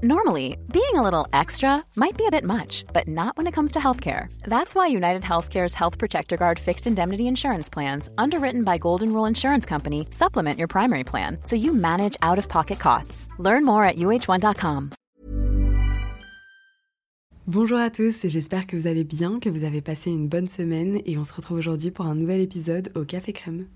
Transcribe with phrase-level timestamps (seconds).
[0.00, 3.70] Normally, being a little extra might be a bit much, but not when it comes
[3.72, 4.32] to healthcare.
[4.44, 9.26] That's why United Healthcare's Health Protector Guard fixed indemnity insurance plans, underwritten by Golden Rule
[9.26, 13.28] Insurance Company, supplement your primary plan so you manage out of pocket costs.
[13.38, 14.90] Learn more at uh1.com.
[17.48, 21.00] Bonjour à tous j'espère que vous allez bien, que vous avez passé une bonne semaine
[21.04, 23.66] et on se retrouve aujourd'hui pour un nouvel épisode au Café Crème.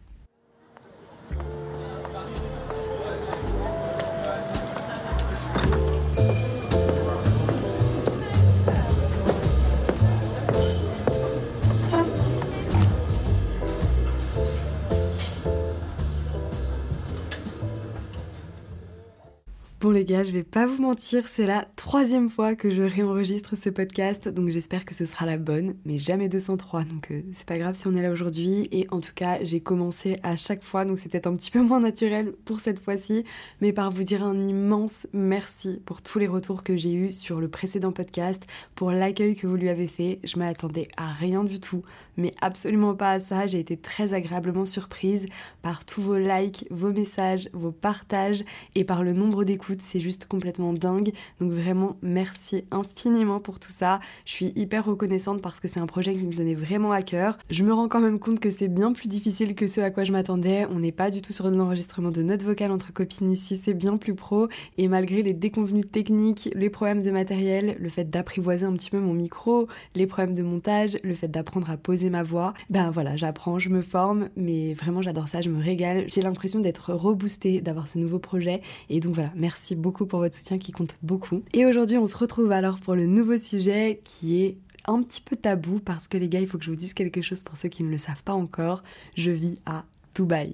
[19.86, 23.56] Bon les gars, je vais pas vous mentir, c'est la troisième fois que je réenregistre
[23.56, 27.46] ce podcast, donc j'espère que ce sera la bonne, mais jamais 203, donc euh, c'est
[27.46, 30.64] pas grave si on est là aujourd'hui, et en tout cas j'ai commencé à chaque
[30.64, 33.24] fois, donc c'est peut-être un petit peu moins naturel pour cette fois-ci,
[33.60, 37.38] mais par vous dire un immense merci pour tous les retours que j'ai eus sur
[37.40, 41.60] le précédent podcast, pour l'accueil que vous lui avez fait, je m'attendais à rien du
[41.60, 41.82] tout,
[42.16, 45.28] mais absolument pas à ça, j'ai été très agréablement surprise
[45.62, 48.42] par tous vos likes, vos messages, vos partages,
[48.74, 51.12] et par le nombre d'écoutes c'est juste complètement dingue.
[51.40, 54.00] Donc vraiment, merci infiniment pour tout ça.
[54.24, 57.38] Je suis hyper reconnaissante parce que c'est un projet qui me donnait vraiment à cœur.
[57.50, 60.04] Je me rends quand même compte que c'est bien plus difficile que ce à quoi
[60.04, 60.66] je m'attendais.
[60.70, 63.96] On n'est pas du tout sur l'enregistrement de notes vocales entre copines ici, c'est bien
[63.96, 64.48] plus pro.
[64.78, 69.00] Et malgré les déconvenues techniques, les problèmes de matériel, le fait d'apprivoiser un petit peu
[69.00, 73.16] mon micro, les problèmes de montage, le fait d'apprendre à poser ma voix, ben voilà,
[73.16, 76.04] j'apprends, je me forme, mais vraiment j'adore ça, je me régale.
[76.08, 78.60] J'ai l'impression d'être reboostée, d'avoir ce nouveau projet.
[78.90, 81.42] Et donc voilà, merci Merci beaucoup pour votre soutien qui compte beaucoup.
[81.54, 85.34] Et aujourd'hui, on se retrouve alors pour le nouveau sujet qui est un petit peu
[85.34, 87.70] tabou parce que les gars, il faut que je vous dise quelque chose pour ceux
[87.70, 88.82] qui ne le savent pas encore.
[89.16, 90.52] Je vis à Dubaï.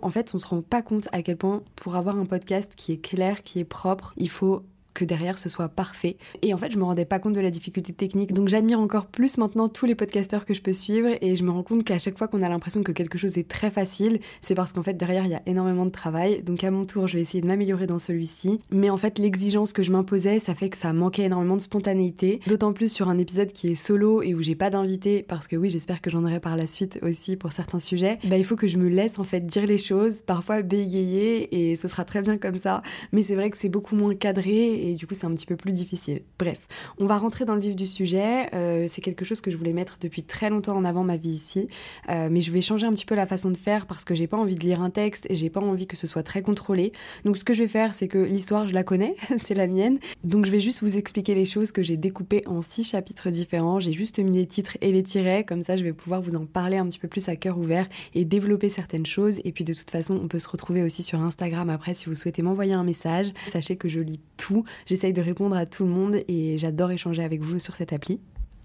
[0.00, 2.92] En fait, on se rend pas compte à quel point pour avoir un podcast qui
[2.92, 4.62] est clair, qui est propre, il faut
[4.96, 6.16] que derrière ce soit parfait.
[6.42, 8.32] Et en fait, je me rendais pas compte de la difficulté technique.
[8.32, 11.50] Donc j'admire encore plus maintenant tous les podcasteurs que je peux suivre et je me
[11.50, 14.54] rends compte qu'à chaque fois qu'on a l'impression que quelque chose est très facile, c'est
[14.54, 16.42] parce qu'en fait derrière il y a énormément de travail.
[16.42, 18.58] Donc à mon tour, je vais essayer de m'améliorer dans celui-ci.
[18.70, 22.40] Mais en fait, l'exigence que je m'imposais, ça fait que ça manquait énormément de spontanéité.
[22.46, 25.56] D'autant plus sur un épisode qui est solo et où j'ai pas d'invité, parce que
[25.56, 28.18] oui, j'espère que j'en aurai par la suite aussi pour certains sujets.
[28.24, 31.76] Bah, il faut que je me laisse en fait dire les choses, parfois bégayer et
[31.76, 32.82] ce sera très bien comme ça.
[33.12, 35.56] Mais c'est vrai que c'est beaucoup moins cadré et du coup c'est un petit peu
[35.56, 36.22] plus difficile.
[36.38, 36.58] Bref,
[36.98, 38.48] on va rentrer dans le vif du sujet.
[38.54, 41.30] Euh, c'est quelque chose que je voulais mettre depuis très longtemps en avant ma vie
[41.30, 41.68] ici,
[42.08, 44.26] euh, mais je vais changer un petit peu la façon de faire parce que j'ai
[44.26, 46.92] pas envie de lire un texte et j'ai pas envie que ce soit très contrôlé.
[47.24, 49.98] Donc ce que je vais faire, c'est que l'histoire je la connais, c'est la mienne.
[50.24, 53.80] Donc je vais juste vous expliquer les choses que j'ai découpées en six chapitres différents.
[53.80, 56.46] J'ai juste mis les titres et les tirets, comme ça je vais pouvoir vous en
[56.46, 59.40] parler un petit peu plus à cœur ouvert et développer certaines choses.
[59.44, 62.14] Et puis de toute façon, on peut se retrouver aussi sur Instagram après si vous
[62.14, 63.32] souhaitez m'envoyer un message.
[63.50, 64.64] Sachez que je lis tout.
[64.84, 68.20] J'essaye de répondre à tout le monde et j'adore échanger avec vous sur cette appli.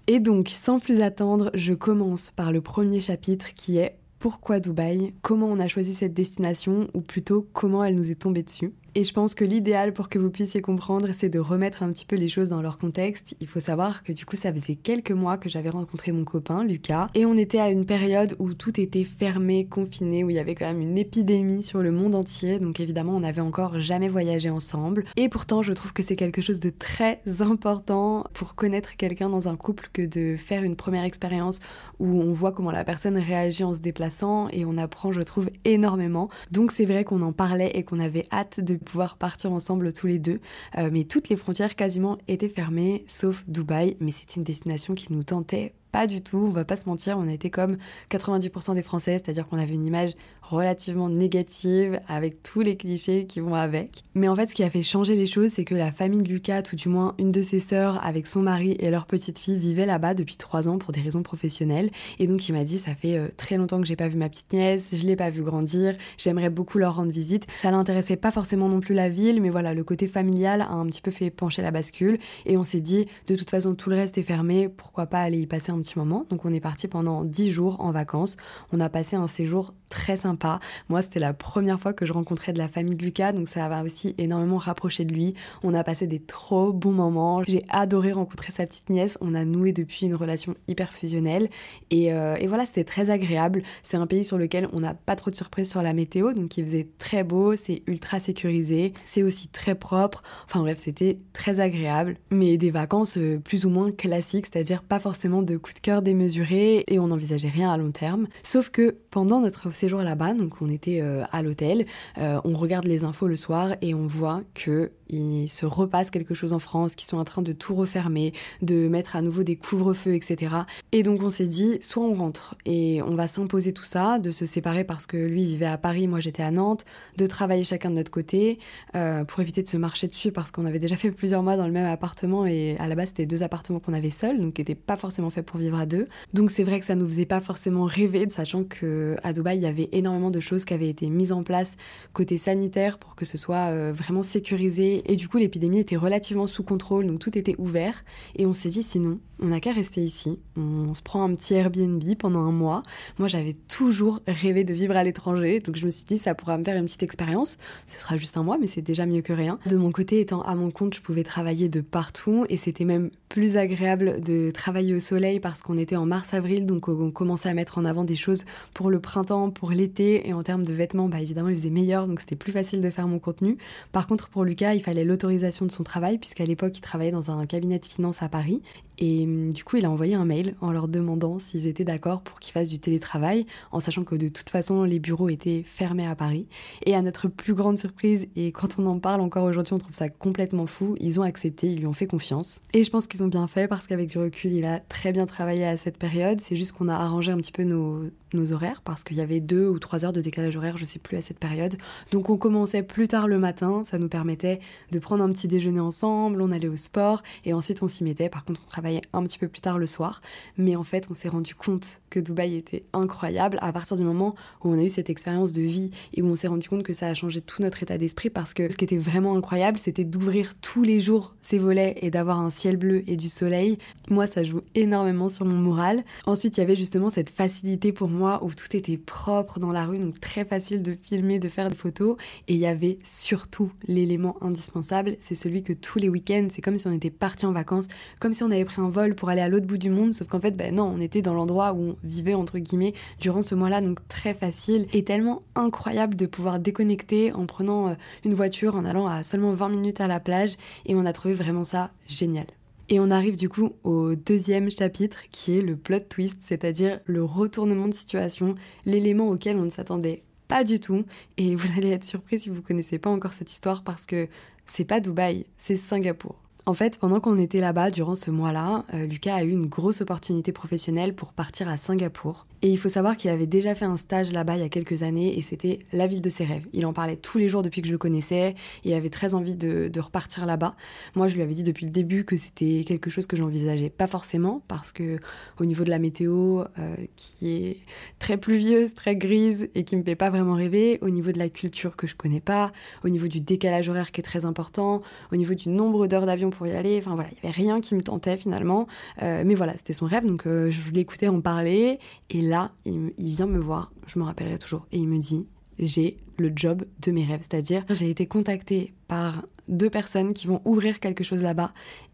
[0.07, 5.13] Et donc, sans plus attendre, je commence par le premier chapitre qui est Pourquoi Dubaï?
[5.21, 6.89] Comment on a choisi cette destination?
[6.93, 8.73] ou plutôt comment elle nous est tombée dessus?
[8.93, 12.05] Et je pense que l'idéal pour que vous puissiez comprendre, c'est de remettre un petit
[12.05, 13.35] peu les choses dans leur contexte.
[13.39, 16.65] Il faut savoir que du coup, ça faisait quelques mois que j'avais rencontré mon copain,
[16.65, 20.39] Lucas, et on était à une période où tout était fermé, confiné, où il y
[20.39, 22.59] avait quand même une épidémie sur le monde entier.
[22.59, 25.05] Donc évidemment, on n'avait encore jamais voyagé ensemble.
[25.15, 29.47] Et pourtant, je trouve que c'est quelque chose de très important pour connaître quelqu'un dans
[29.47, 31.61] un couple que de faire une première expérience
[31.99, 35.49] où on voit comment la personne réagit en se déplaçant et on apprend, je trouve,
[35.63, 36.29] énormément.
[36.51, 40.07] Donc c'est vrai qu'on en parlait et qu'on avait hâte de pouvoir partir ensemble tous
[40.07, 40.39] les deux.
[40.77, 43.97] Euh, mais toutes les frontières quasiment étaient fermées, sauf Dubaï.
[43.99, 47.17] Mais c'était une destination qui nous tentait pas du tout, on va pas se mentir,
[47.17, 47.77] on était comme
[48.09, 53.39] 90% des Français, c'est-à-dire qu'on avait une image relativement négative avec tous les clichés qui
[53.39, 54.03] vont avec.
[54.15, 56.27] Mais en fait, ce qui a fait changer les choses, c'est que la famille de
[56.27, 59.57] Lucas, tout du moins une de ses sœurs, avec son mari et leur petite fille,
[59.57, 61.89] vivait là-bas depuis trois ans pour des raisons professionnelles.
[62.19, 64.29] Et donc, il m'a dit, ça fait euh, très longtemps que j'ai pas vu ma
[64.29, 67.47] petite nièce, je l'ai pas vu grandir, j'aimerais beaucoup leur rendre visite.
[67.55, 70.85] Ça l'intéressait pas forcément non plus la ville, mais voilà, le côté familial a un
[70.87, 72.17] petit peu fait pencher la bascule.
[72.45, 75.39] Et on s'est dit, de toute façon, tout le reste est fermé, pourquoi pas aller
[75.39, 76.25] y passer un petit moment?
[76.29, 78.35] Donc, on est parti pendant dix jours en vacances.
[78.73, 80.59] On a passé un séjour très sympa sympa.
[80.89, 83.67] Moi, c'était la première fois que je rencontrais de la famille de Lucas, donc ça
[83.67, 85.33] m'a aussi énormément rapproché de lui.
[85.63, 87.43] On a passé des trop bons moments.
[87.45, 89.17] J'ai adoré rencontrer sa petite nièce.
[89.21, 91.49] On a noué depuis une relation hyper fusionnelle.
[91.89, 93.63] Et, euh, et voilà, c'était très agréable.
[93.83, 96.57] C'est un pays sur lequel on n'a pas trop de surprises sur la météo, donc
[96.57, 100.23] il faisait très beau, c'est ultra sécurisé, c'est aussi très propre.
[100.45, 102.17] Enfin bref, c'était très agréable.
[102.29, 106.01] Mais des vacances euh, plus ou moins classiques, c'est-à-dire pas forcément de coup de cœur
[106.01, 108.27] démesuré et on n'envisageait rien à long terme.
[108.43, 111.85] Sauf que pendant notre séjour là-bas, donc on était euh, à l'hôtel,
[112.17, 116.53] on regarde les infos le soir et on voit que il se repasse quelque chose
[116.53, 120.13] en France, qui sont en train de tout refermer, de mettre à nouveau des couvre-feux,
[120.13, 120.55] etc.
[120.91, 124.31] Et donc on s'est dit, soit on rentre et on va s'imposer tout ça, de
[124.31, 126.85] se séparer parce que lui vivait à Paris, moi j'étais à Nantes,
[127.17, 128.59] de travailler chacun de notre côté,
[128.95, 131.67] euh, pour éviter de se marcher dessus parce qu'on avait déjà fait plusieurs mois dans
[131.67, 134.61] le même appartement et à la base c'était deux appartements qu'on avait seuls, donc qui
[134.61, 136.07] n'étaient pas forcément faits pour vivre à deux.
[136.33, 139.63] Donc c'est vrai que ça nous faisait pas forcément rêver, sachant que à Dubaï il
[139.63, 141.75] y avait énormément de choses qui avaient été mises en place
[142.13, 146.47] côté sanitaire pour que ce soit euh, vraiment sécurisé et du coup, l'épidémie était relativement
[146.47, 148.03] sous contrôle, donc tout était ouvert.
[148.35, 150.39] Et on s'est dit, sinon, on n'a qu'à rester ici.
[150.55, 152.83] On se prend un petit Airbnb pendant un mois.
[153.17, 156.57] Moi, j'avais toujours rêvé de vivre à l'étranger, donc je me suis dit, ça pourra
[156.57, 157.57] me faire une petite expérience.
[157.87, 159.59] Ce sera juste un mois, mais c'est déjà mieux que rien.
[159.67, 163.09] De mon côté, étant à mon compte, je pouvais travailler de partout et c'était même
[163.29, 167.53] plus agréable de travailler au soleil parce qu'on était en mars-avril, donc on commençait à
[167.53, 168.43] mettre en avant des choses
[168.73, 170.27] pour le printemps, pour l'été.
[170.27, 172.89] Et en termes de vêtements, bah évidemment, il faisait meilleur, donc c'était plus facile de
[172.89, 173.57] faire mon contenu.
[173.91, 177.31] Par contre, pour Lucas, il fallait l'autorisation de son travail, puisqu'à l'époque, il travaillait dans
[177.31, 178.61] un cabinet de finance à Paris.
[179.01, 182.21] Et hum, du coup, il a envoyé un mail en leur demandant s'ils étaient d'accord
[182.21, 186.07] pour qu'ils fassent du télétravail, en sachant que de toute façon, les bureaux étaient fermés
[186.07, 186.47] à Paris.
[186.85, 189.95] Et à notre plus grande surprise, et quand on en parle encore aujourd'hui, on trouve
[189.95, 192.61] ça complètement fou, ils ont accepté, ils lui ont fait confiance.
[192.73, 195.25] Et je pense qu'ils ont bien fait parce qu'avec du recul, il a très bien
[195.25, 196.39] travaillé à cette période.
[196.39, 198.11] C'est juste qu'on a arrangé un petit peu nos,
[198.51, 201.17] horaires parce qu'il y avait deux ou trois heures de décalage horaire, je sais plus
[201.17, 201.75] à cette période.
[202.11, 204.59] Donc on commençait plus tard le matin, ça nous permettait
[204.91, 208.29] de prendre un petit déjeuner ensemble, on allait au sport et ensuite on s'y mettait.
[208.29, 210.21] Par contre, on travaillait un petit peu plus tard le soir.
[210.57, 214.35] Mais en fait, on s'est rendu compte que Dubaï était incroyable à partir du moment
[214.63, 216.93] où on a eu cette expérience de vie et où on s'est rendu compte que
[216.93, 220.03] ça a changé tout notre état d'esprit parce que ce qui était vraiment incroyable, c'était
[220.03, 223.77] d'ouvrir tous les jours ses volets et d'avoir un ciel bleu et du soleil.
[224.09, 226.03] Moi, ça joue énormément sur mon moral.
[226.25, 229.85] Ensuite, il y avait justement cette facilité pour moi où tout était propre dans la
[229.85, 232.17] rue, donc très facile de filmer, de faire des photos.
[232.47, 236.77] Et il y avait surtout l'élément indispensable, c'est celui que tous les week-ends, c'est comme
[236.77, 237.87] si on était parti en vacances,
[238.19, 240.39] comme si on avait un vol pour aller à l'autre bout du monde, sauf qu'en
[240.39, 243.81] fait, ben non, on était dans l'endroit où on vivait, entre guillemets, durant ce mois-là,
[243.81, 247.93] donc très facile et tellement incroyable de pouvoir déconnecter en prenant euh,
[248.25, 250.55] une voiture, en allant à seulement 20 minutes à la plage.
[250.85, 252.45] Et on a trouvé vraiment ça génial.
[252.89, 257.23] Et on arrive du coup au deuxième chapitre qui est le plot twist, c'est-à-dire le
[257.23, 261.05] retournement de situation, l'élément auquel on ne s'attendait pas du tout.
[261.37, 264.27] Et vous allez être surpris si vous connaissez pas encore cette histoire parce que
[264.65, 266.40] c'est pas Dubaï, c'est Singapour.
[266.65, 270.01] En fait, pendant qu'on était là-bas, durant ce mois-là, euh, Lucas a eu une grosse
[270.01, 272.45] opportunité professionnelle pour partir à Singapour.
[272.63, 275.01] Et il faut savoir qu'il avait déjà fait un stage là-bas il y a quelques
[275.01, 276.67] années et c'était la ville de ses rêves.
[276.73, 279.33] Il en parlait tous les jours depuis que je le connaissais et il avait très
[279.33, 280.75] envie de, repartir là-bas.
[281.15, 284.07] Moi, je lui avais dit depuis le début que c'était quelque chose que j'envisageais pas
[284.07, 285.19] forcément parce que
[285.59, 287.77] au niveau de la météo, euh, qui est
[288.19, 291.49] très pluvieuse, très grise et qui me fait pas vraiment rêver, au niveau de la
[291.49, 292.71] culture que je connais pas,
[293.03, 296.49] au niveau du décalage horaire qui est très important, au niveau du nombre d'heures d'avion
[296.49, 296.97] pour y aller.
[296.99, 298.87] Enfin voilà, il y avait rien qui me tentait finalement.
[299.21, 301.99] Euh, mais voilà, c'était son rêve, donc euh, je l'écoutais en parler.
[302.29, 302.41] Et
[302.85, 305.47] il, vient me voir, je me rappellerai toujours, et il me dit
[305.79, 307.41] j'ai le job de mes rêves.
[307.41, 311.73] C'est-à-dire, j'ai été contactée par deux personnes qui vont ouvrir quelque chose là-bas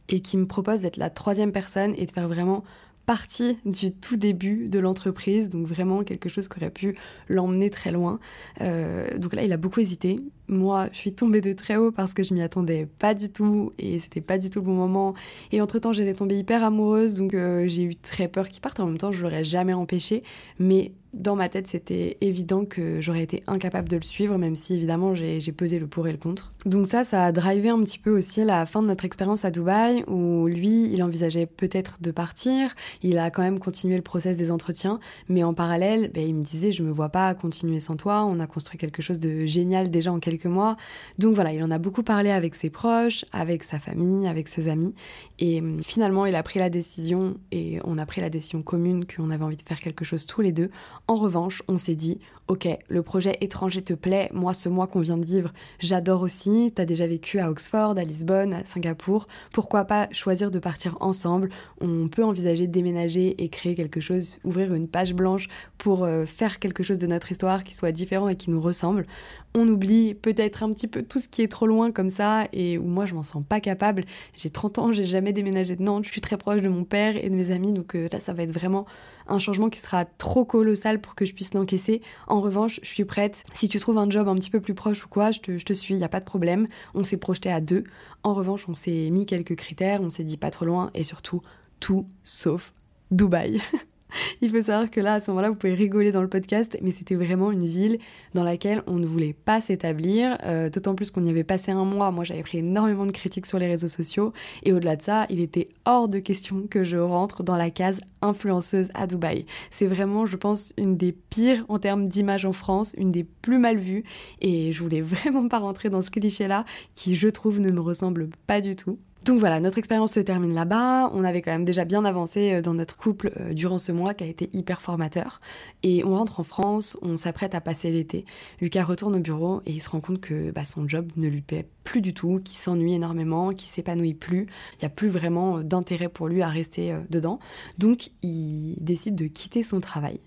[0.10, 2.63] et qui me proposent d'être la troisième personne et de faire vraiment
[3.06, 6.98] partie du tout début de l'entreprise, donc vraiment quelque chose qui aurait pu
[7.29, 8.20] l'emmener très loin.
[8.62, 10.20] Euh, donc là, il a beaucoup hésité.
[10.50, 13.74] Moi, je suis tombée de très haut parce que je m'y attendais pas du tout
[13.77, 15.13] et c'était pas du tout le bon moment.
[15.51, 18.80] Et entre-temps, j'étais tombée hyper amoureuse, donc euh, j'ai eu très peur qu'il parte.
[18.80, 20.24] En même temps, je l'aurais jamais empêché,
[20.60, 24.75] mais dans ma tête, c'était évident que j'aurais été incapable de le suivre, même si
[24.75, 26.51] évidemment j'ai pesé le pour et le contre.
[26.66, 29.51] Donc ça, ça a drivé un petit peu aussi la fin de notre expérience à
[29.51, 32.75] Dubaï, où lui, il envisageait peut-être de partir.
[33.01, 36.44] Il a quand même continué le process des entretiens, mais en parallèle, ben, il me
[36.44, 38.25] disait, je me vois pas continuer sans toi.
[38.25, 40.77] On a construit quelque chose de génial déjà en quelques mois.
[41.17, 44.67] Donc voilà, il en a beaucoup parlé avec ses proches, avec sa famille, avec ses
[44.67, 44.94] amis,
[45.39, 49.06] et hum, finalement, il a pris la décision, et on a pris la décision commune
[49.06, 50.70] qu'on avait envie de faire quelque chose tous les deux.
[51.08, 55.01] En revanche, on s'est dit, ok, le projet étranger te plaît, moi ce mois qu'on
[55.01, 59.86] vient de vivre, j'adore aussi, t'as déjà vécu à Oxford, à Lisbonne, à Singapour, pourquoi
[59.86, 61.50] pas choisir de partir ensemble,
[61.82, 66.25] on peut envisager de déménager et créer quelque chose, ouvrir une page blanche pour euh,
[66.25, 69.06] faire quelque chose de notre histoire qui soit différent et qui nous ressemble.
[69.54, 72.77] On oublie peut-être un petit peu tout ce qui est trop loin comme ça et
[72.77, 74.06] où moi je m'en sens pas capable.
[74.36, 77.18] J'ai 30 ans, j'ai jamais déménagé de Nantes, je suis très proche de mon père
[77.18, 78.86] et de mes amis, donc euh, là ça va être vraiment
[79.27, 82.01] un changement qui sera trop colossal pour que je puisse l'encaisser.
[82.27, 83.44] En revanche, je suis prête.
[83.54, 85.66] Si tu trouves un job un petit peu plus proche ou quoi, je te, je
[85.66, 86.68] te suis, il n'y a pas de problème.
[86.94, 87.84] On s'est projeté à deux.
[88.24, 91.42] En revanche, on s'est mis quelques critères, on s'est dit pas trop loin et surtout
[91.80, 92.74] tout sauf
[93.12, 93.62] Dubaï.
[94.42, 96.92] Il faut savoir que là, à ce moment-là, vous pouvez rigoler dans le podcast, mais
[96.92, 98.00] c'était vraiment une ville
[98.34, 101.86] dans laquelle on ne voulait pas s'établir, euh, d'autant plus qu'on y avait passé un
[101.86, 102.12] mois.
[102.12, 104.34] Moi, j'avais pris énormément de critiques sur les réseaux sociaux,
[104.64, 108.00] et au-delà de ça, il était hors de question que je rentre dans la case
[108.22, 109.46] influenceuse à Dubaï.
[109.70, 113.60] C'est vraiment, je pense, une des pires en termes d'image en France, une des plus
[113.60, 114.04] mal vues,
[114.42, 118.30] et je voulais vraiment pas rentrer dans ce cliché-là, qui, je trouve, ne me ressemble
[118.48, 119.00] pas du tout.
[119.27, 121.10] Donc voilà, notre expérience se termine là-bas.
[121.12, 124.13] On avait quand même déjà bien avancé euh, dans notre couple euh, durant ce mois
[124.13, 125.41] qui a été hyper formateur.
[125.84, 128.24] Et on rentre en France, on s'apprête à passer l'été.
[128.62, 131.41] Lucas retourne au bureau et il se rend compte que bah, son job ne lui
[131.41, 134.48] plaît plus du tout, qu'il s'ennuie énormément, qu'il s'épanouit plus.
[134.75, 137.39] Il n'y a plus vraiment euh, d'intérêt pour lui à rester dedans.
[137.77, 140.22] Donc il décide de quitter son travail.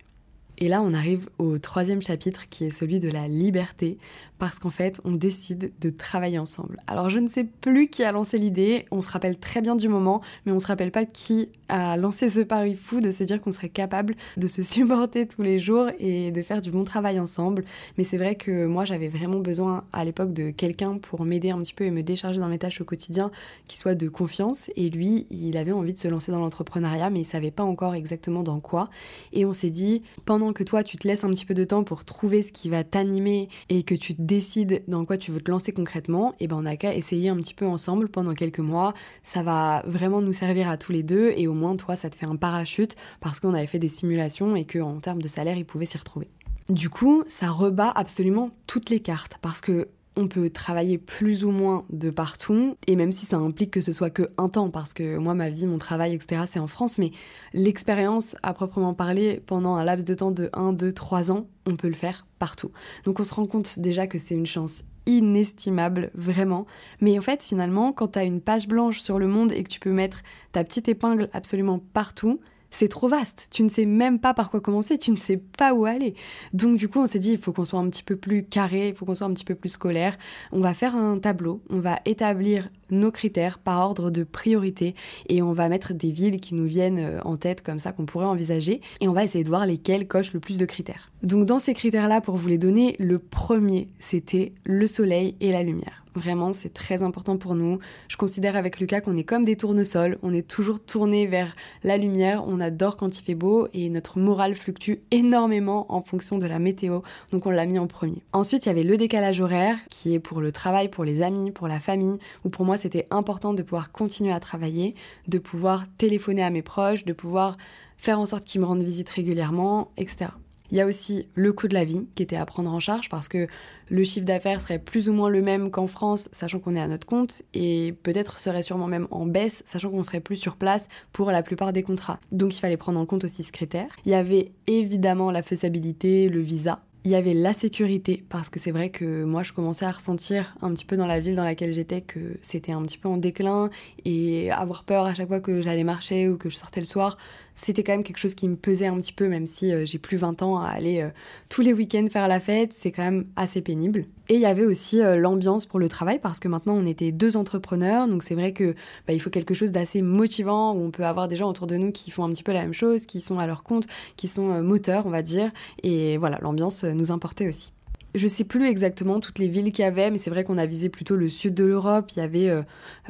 [0.62, 3.96] Et là, on arrive au troisième chapitre qui est celui de la liberté,
[4.40, 6.78] parce qu'en fait, on décide de travailler ensemble.
[6.86, 9.88] Alors, je ne sais plus qui a lancé l'idée, on se rappelle très bien du
[9.88, 13.40] moment, mais on se rappelle pas qui a lancé ce pari fou de se dire
[13.42, 17.20] qu'on serait capable de se supporter tous les jours et de faire du bon travail
[17.20, 17.64] ensemble.
[17.98, 21.60] Mais c'est vrai que moi, j'avais vraiment besoin à l'époque de quelqu'un pour m'aider un
[21.60, 23.30] petit peu et me décharger dans mes tâches au quotidien
[23.68, 24.70] qui soit de confiance.
[24.74, 27.94] Et lui, il avait envie de se lancer dans l'entrepreneuriat, mais il savait pas encore
[27.94, 28.88] exactement dans quoi.
[29.34, 31.84] Et on s'est dit, pendant que toi, tu te laisses un petit peu de temps
[31.84, 35.50] pour trouver ce qui va t'animer et que tu décides dans quoi tu veux te
[35.50, 38.60] lancer concrètement, et eh ben on a qu'à essayer un petit peu ensemble pendant quelques
[38.60, 38.94] mois.
[39.24, 42.14] Ça va vraiment nous servir à tous les deux et au moins toi, ça te
[42.14, 45.64] fait un parachute parce qu'on avait fait des simulations et qu'en termes de salaire, il
[45.64, 46.28] pouvait s'y retrouver.
[46.68, 51.50] Du coup, ça rebat absolument toutes les cartes parce que on peut travailler plus ou
[51.50, 54.92] moins de partout, et même si ça implique que ce soit que un temps, parce
[54.92, 57.12] que moi, ma vie, mon travail, etc., c'est en France, mais
[57.54, 61.76] l'expérience à proprement parler, pendant un laps de temps de 1, 2, 3 ans, on
[61.76, 62.70] peut le faire partout.
[63.04, 66.66] Donc on se rend compte déjà que c'est une chance inestimable, vraiment.
[67.00, 69.68] Mais en fait, finalement, quand tu as une page blanche sur le monde et que
[69.68, 72.40] tu peux mettre ta petite épingle absolument partout,
[72.70, 73.48] c'est trop vaste.
[73.50, 76.14] Tu ne sais même pas par quoi commencer, tu ne sais pas où aller.
[76.52, 78.88] Donc du coup, on s'est dit, il faut qu'on soit un petit peu plus carré,
[78.88, 80.16] il faut qu'on soit un petit peu plus scolaire.
[80.52, 84.94] On va faire un tableau, on va établir nos critères par ordre de priorité
[85.28, 88.06] et on va mettre des villes qui nous viennent euh, en tête comme ça qu'on
[88.06, 91.10] pourrait envisager et on va essayer de voir lesquelles cochent le plus de critères.
[91.22, 95.62] Donc dans ces critères-là, pour vous les donner, le premier, c'était le soleil et la
[95.62, 96.00] lumière.
[96.16, 97.78] Vraiment, c'est très important pour nous.
[98.08, 101.54] Je considère avec Lucas qu'on est comme des tournesols, on est toujours tourné vers
[101.84, 106.38] la lumière, on adore quand il fait beau et notre morale fluctue énormément en fonction
[106.38, 108.24] de la météo, donc on l'a mis en premier.
[108.32, 111.52] Ensuite, il y avait le décalage horaire qui est pour le travail, pour les amis,
[111.52, 114.94] pour la famille, ou pour moi c'était important de pouvoir continuer à travailler,
[115.28, 117.56] de pouvoir téléphoner à mes proches, de pouvoir
[117.96, 120.30] faire en sorte qu'ils me rendent visite régulièrement, etc.
[120.70, 123.08] Il y a aussi le coût de la vie qui était à prendre en charge
[123.08, 123.48] parce que
[123.88, 126.86] le chiffre d'affaires serait plus ou moins le même qu'en France, sachant qu'on est à
[126.86, 130.86] notre compte, et peut-être serait sûrement même en baisse, sachant qu'on serait plus sur place
[131.12, 132.20] pour la plupart des contrats.
[132.30, 133.88] Donc il fallait prendre en compte aussi ce critère.
[134.04, 138.58] Il y avait évidemment la faisabilité, le visa, il y avait la sécurité, parce que
[138.58, 141.44] c'est vrai que moi je commençais à ressentir un petit peu dans la ville dans
[141.44, 143.70] laquelle j'étais que c'était un petit peu en déclin
[144.04, 147.16] et avoir peur à chaque fois que j'allais marcher ou que je sortais le soir,
[147.60, 149.98] c'était quand même quelque chose qui me pesait un petit peu, même si euh, j'ai
[149.98, 151.08] plus 20 ans à aller euh,
[151.48, 154.06] tous les week-ends faire la fête, c'est quand même assez pénible.
[154.28, 157.12] Et il y avait aussi euh, l'ambiance pour le travail, parce que maintenant on était
[157.12, 158.74] deux entrepreneurs, donc c'est vrai que
[159.06, 161.76] bah, il faut quelque chose d'assez motivant, où on peut avoir des gens autour de
[161.76, 163.86] nous qui font un petit peu la même chose, qui sont à leur compte,
[164.16, 165.50] qui sont moteurs, on va dire,
[165.82, 167.72] et voilà, l'ambiance nous importait aussi
[168.14, 170.66] je sais plus exactement toutes les villes qu'il y avait, mais c'est vrai qu'on a
[170.66, 172.10] visé plutôt le sud de l'Europe.
[172.16, 172.62] Il y avait euh,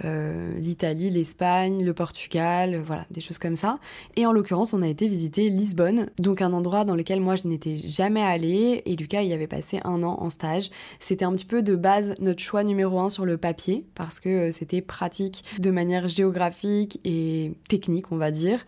[0.04, 3.78] euh, l'Italie, l'Espagne, le Portugal, euh, voilà, des choses comme ça.
[4.16, 7.46] Et en l'occurrence, on a été visiter Lisbonne, donc un endroit dans lequel moi je
[7.46, 8.82] n'étais jamais allée.
[8.84, 10.70] Et Lucas y avait passé un an en stage.
[10.98, 14.50] C'était un petit peu de base notre choix numéro un sur le papier, parce que
[14.50, 18.66] c'était pratique de manière géographique et technique, on va dire.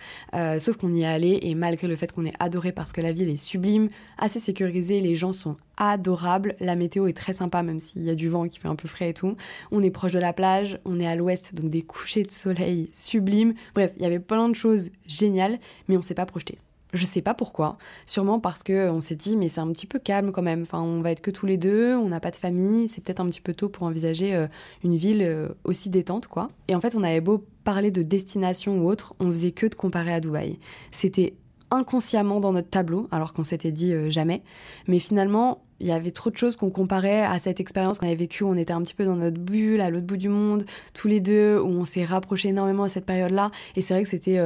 [0.58, 3.12] sauf qu'on y est allé et malgré le fait qu'on est adoré parce que la
[3.12, 6.56] ville est sublime, assez sécurisée, les gens sont adorable.
[6.60, 8.88] La météo est très sympa, même s'il y a du vent qui fait un peu
[8.88, 9.36] frais et tout.
[9.70, 12.88] On est proche de la plage, on est à l'ouest, donc des couchers de soleil
[12.92, 13.54] sublimes.
[13.74, 16.58] Bref, il y avait plein de choses géniales, mais on s'est pas projeté.
[16.92, 17.78] Je sais pas pourquoi.
[18.04, 20.62] Sûrement parce que on s'est dit mais c'est un petit peu calme quand même.
[20.62, 23.20] Enfin, on va être que tous les deux, on n'a pas de famille, c'est peut-être
[23.20, 24.46] un petit peu tôt pour envisager euh,
[24.84, 26.50] une ville euh, aussi détente quoi.
[26.68, 29.74] Et en fait, on avait beau parler de destination ou autre, on faisait que de
[29.74, 30.58] comparer à Dubaï.
[30.90, 31.34] C'était
[31.72, 34.42] inconsciemment dans notre tableau, alors qu'on s'était dit euh, jamais.
[34.86, 38.14] Mais finalement, il y avait trop de choses qu'on comparait à cette expérience qu'on avait
[38.14, 38.44] vécue.
[38.44, 40.64] On était un petit peu dans notre bulle, à l'autre bout du monde,
[40.94, 43.50] tous les deux, où on s'est rapprochés énormément à cette période-là.
[43.74, 44.38] Et c'est vrai que c'était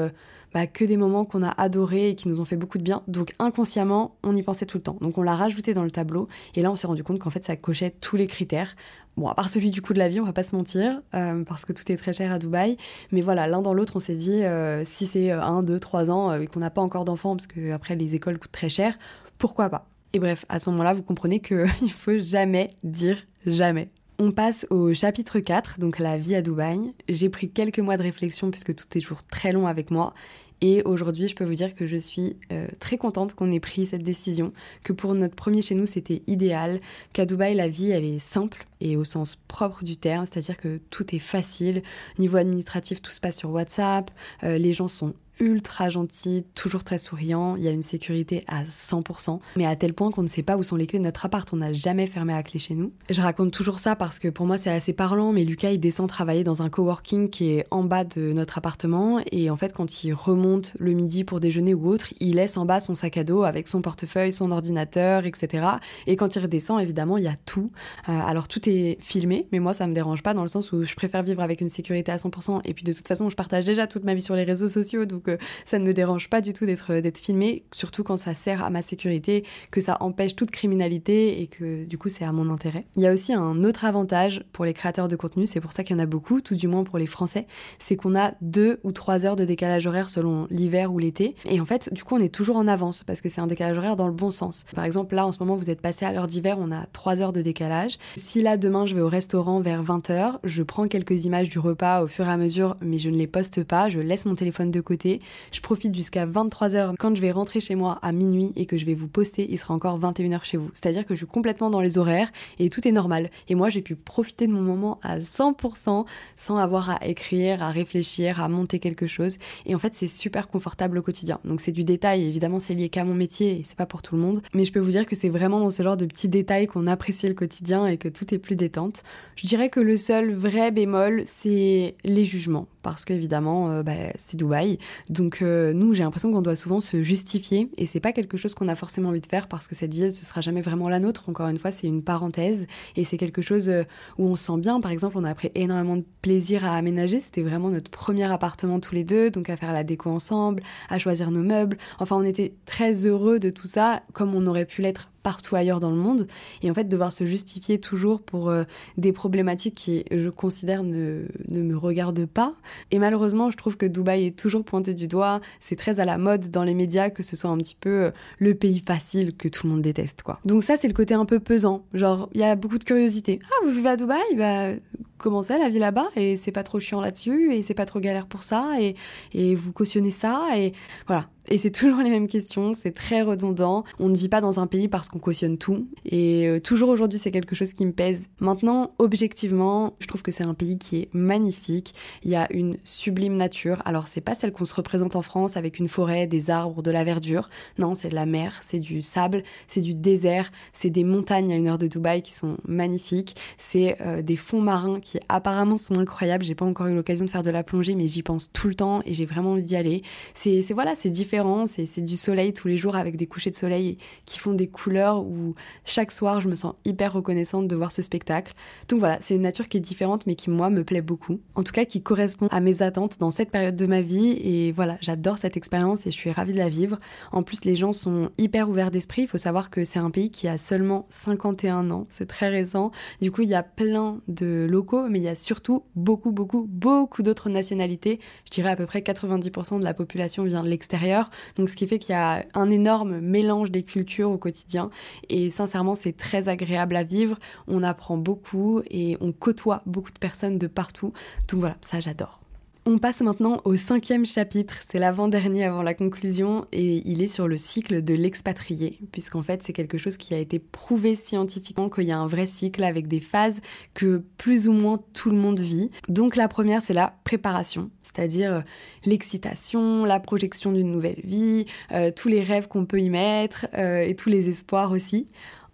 [0.57, 3.03] bah, que des moments qu'on a adorés et qui nous ont fait beaucoup de bien.
[3.09, 4.97] Donc inconsciemment, on y pensait tout le temps.
[5.03, 7.45] Donc on l'a rajouté dans le tableau et là on s'est rendu compte qu'en fait
[7.45, 8.75] ça cochait tous les critères.
[9.19, 11.45] Bon, à part celui du coût de la vie, on va pas se mentir, euh,
[11.45, 12.79] parce que tout est très cher à Dubaï.
[13.13, 16.33] Mais voilà, l'un dans l'autre, on s'est dit, euh, si c'est 1, 2, 3 ans
[16.33, 18.99] et qu'on n'a pas encore d'enfants, parce que après les écoles coûtent très cher,
[19.37, 19.87] pourquoi pas?
[20.15, 23.91] Et bref, à ce moment-là, vous comprenez qu'il faut jamais dire jamais.
[24.19, 26.95] On passe au chapitre 4, donc la vie à Dubaï.
[27.11, 30.15] J'ai pris quelques mois de réflexion puisque tout est toujours très long avec moi
[30.61, 33.87] et aujourd'hui, je peux vous dire que je suis euh, très contente qu'on ait pris
[33.87, 36.81] cette décision, que pour notre premier chez nous, c'était idéal,
[37.13, 40.81] qu'à Dubaï, la vie, elle est simple et au sens propre du terme, c'est-à-dire que
[40.91, 41.83] tout est facile.
[42.19, 44.11] Niveau administratif, tout se passe sur WhatsApp,
[44.45, 48.64] euh, les gens sont ultra gentil, toujours très souriant, il y a une sécurité à
[48.64, 51.26] 100%, mais à tel point qu'on ne sait pas où sont les clés de notre
[51.26, 52.93] appart, on n'a jamais fermé à clé chez nous.
[53.11, 56.09] Je raconte toujours ça parce que pour moi c'est assez parlant, mais Lucas il descend
[56.09, 60.05] travailler dans un coworking qui est en bas de notre appartement, et en fait quand
[60.05, 63.25] il remonte le midi pour déjeuner ou autre, il laisse en bas son sac à
[63.25, 65.66] dos avec son portefeuille, son ordinateur, etc.
[66.07, 67.71] Et quand il redescend, évidemment, il y a tout.
[68.09, 70.85] Euh, alors tout est filmé, mais moi ça me dérange pas dans le sens où
[70.85, 73.64] je préfère vivre avec une sécurité à 100%, et puis de toute façon je partage
[73.64, 75.25] déjà toute ma vie sur les réseaux sociaux, donc
[75.64, 78.71] ça ne me dérange pas du tout d'être d'être filmé, surtout quand ça sert à
[78.71, 82.87] ma sécurité, que ça empêche toute criminalité et que du coup c'est à mon intérêt.
[82.97, 85.85] Il y a aussi un autre avantage pour les créateurs de contenu, c'est pour ça
[85.85, 87.47] qu'il y en a beaucoup, tout du moins pour les Français,
[87.78, 91.35] c'est qu'on a deux ou trois heures de décalage horaire selon l'hiver ou l'été.
[91.49, 93.78] Et en fait, du coup, on est toujours en avance parce que c'est un décalage
[93.78, 94.64] horaire dans le bon sens.
[94.75, 97.21] Par exemple, là en ce moment, vous êtes passé à l'heure d'hiver, on a trois
[97.21, 97.99] heures de décalage.
[98.16, 102.02] Si là demain je vais au restaurant vers 20h, je prends quelques images du repas
[102.02, 104.71] au fur et à mesure, mais je ne les poste pas, je laisse mon téléphone
[104.71, 105.15] de côté,
[105.52, 106.94] je profite jusqu'à 23h.
[106.99, 109.58] Quand je vais rentrer chez moi à minuit et que je vais vous poster, il
[109.58, 110.70] sera encore 21h chez vous.
[110.75, 113.30] C'est-à-dire que je suis complètement dans les horaires et tout est normal.
[113.49, 116.04] Et moi, j'ai pu profiter de mon moment à 100%
[116.37, 119.38] sans avoir à écrire, à réfléchir, à monter quelque chose.
[119.64, 121.40] Et en fait, c'est super confortable au quotidien.
[121.44, 124.16] Donc c'est du détail, évidemment, c'est lié qu'à mon métier et c'est pas pour tout
[124.16, 124.42] le monde.
[124.55, 126.87] Mais je peux vous dire que c'est vraiment dans ce genre de petits détails qu'on
[126.87, 129.02] apprécie le quotidien et que tout est plus détente.
[129.37, 134.37] Je dirais que le seul vrai bémol, c'est les jugements parce qu'évidemment, euh, bah, c'est
[134.37, 134.79] Dubaï.
[135.11, 138.55] Donc euh, nous, j'ai l'impression qu'on doit souvent se justifier et c'est pas quelque chose
[138.55, 140.99] qu'on a forcément envie de faire parce que cette ville, ce sera jamais vraiment la
[140.99, 141.29] nôtre.
[141.29, 142.66] Encore une fois, c'est une parenthèse
[142.97, 143.85] et c'est quelque chose euh,
[144.19, 144.81] où on se sent bien.
[144.81, 147.21] Par exemple, on a pris énormément de plaisir à aménager.
[147.21, 150.99] C'était vraiment notre premier appartement tous les deux, donc à faire la déco ensemble, à
[150.99, 151.79] choisir nos meubles.
[151.99, 155.81] Enfin, on était très heureux de tout ça, comme on aurait pu l'être partout ailleurs
[155.81, 156.29] dans le monde.
[156.62, 158.62] Et en fait, devoir se justifier toujours pour euh,
[158.97, 162.55] des problématiques qui, je considère, ne, ne, me regardent pas.
[162.93, 165.41] Et malheureusement, je trouve que Dubaï est toujours pointé du doigt.
[165.59, 168.11] C'est très à la mode dans les médias que ce soit un petit peu euh,
[168.39, 170.39] le pays facile que tout le monde déteste, quoi.
[170.45, 171.85] Donc ça, c'est le côté un peu pesant.
[171.93, 173.41] Genre, il y a beaucoup de curiosité.
[173.47, 174.37] Ah, vous vivez à Dubaï?
[174.37, 174.75] Bah,
[175.19, 176.07] comment c'est la vie là-bas?
[176.15, 178.95] Et c'est pas trop chiant là-dessus Et c'est pas trop galère pour ça Et,
[179.33, 180.73] et vous cautionnez ça Et
[181.09, 181.27] voilà.
[181.48, 183.85] Et c'est toujours les mêmes questions, c'est très redondant.
[184.00, 185.87] On ne vit pas dans un pays parce qu'on cautionne tout.
[186.04, 188.28] Et euh, toujours aujourd'hui, c'est quelque chose qui me pèse.
[188.40, 191.94] Maintenant, objectivement, je trouve que c'est un pays qui est magnifique.
[192.24, 193.80] Il y a une sublime nature.
[193.85, 196.90] Alors, c'est pas celle qu'on se représente en France avec une forêt, des arbres, de
[196.90, 197.48] la verdure.
[197.78, 201.56] Non, c'est de la mer, c'est du sable, c'est du désert, c'est des montagnes à
[201.56, 203.37] une heure de Dubaï qui sont magnifiques.
[203.56, 206.44] C'est euh, des fonds marins qui apparemment sont incroyables.
[206.44, 208.74] J'ai pas encore eu l'occasion de faire de la plongée, mais j'y pense tout le
[208.74, 210.02] temps et j'ai vraiment envie d'y aller.
[210.35, 211.36] C'est voilà, c'est différent
[211.66, 215.22] c'est du soleil tous les jours avec des couchers de soleil qui font des couleurs
[215.22, 218.55] où chaque soir je me sens hyper reconnaissante de voir ce spectacle.
[218.88, 221.40] Donc voilà, c'est une nature qui est différente mais qui moi me plaît beaucoup.
[221.55, 224.72] En tout cas qui correspond à mes attentes dans cette période de ma vie et
[224.72, 226.99] voilà, j'adore cette expérience et je suis ravie de la vivre.
[227.33, 230.31] En plus les gens sont hyper ouverts d'esprit, il faut savoir que c'est un pays
[230.31, 232.90] qui a seulement 51 ans, c'est très récent.
[233.20, 236.66] Du coup, il y a plein de locaux mais il y a surtout beaucoup beaucoup
[236.68, 238.20] beaucoup d'autres nationalités.
[238.46, 241.26] Je dirais à peu près 90% de la population vient de l'extérieur
[241.57, 244.91] donc ce qui fait qu'il y a un énorme mélange des cultures au quotidien.
[245.29, 247.39] Et sincèrement, c'est très agréable à vivre.
[247.69, 251.12] On apprend beaucoup et on côtoie beaucoup de personnes de partout.
[251.49, 252.41] Donc voilà, ça j'adore.
[252.88, 257.49] On passe maintenant au cinquième chapitre, c'est l'avant-dernier avant la conclusion, et il est sur
[257.49, 262.05] le cycle de l'expatrié, puisqu'en fait c'est quelque chose qui a été prouvé scientifiquement qu'il
[262.05, 263.61] y a un vrai cycle avec des phases
[263.94, 265.90] que plus ou moins tout le monde vit.
[266.09, 268.61] Donc la première c'est la préparation, c'est-à-dire euh,
[269.05, 274.03] l'excitation, la projection d'une nouvelle vie, euh, tous les rêves qu'on peut y mettre, euh,
[274.03, 275.27] et tous les espoirs aussi.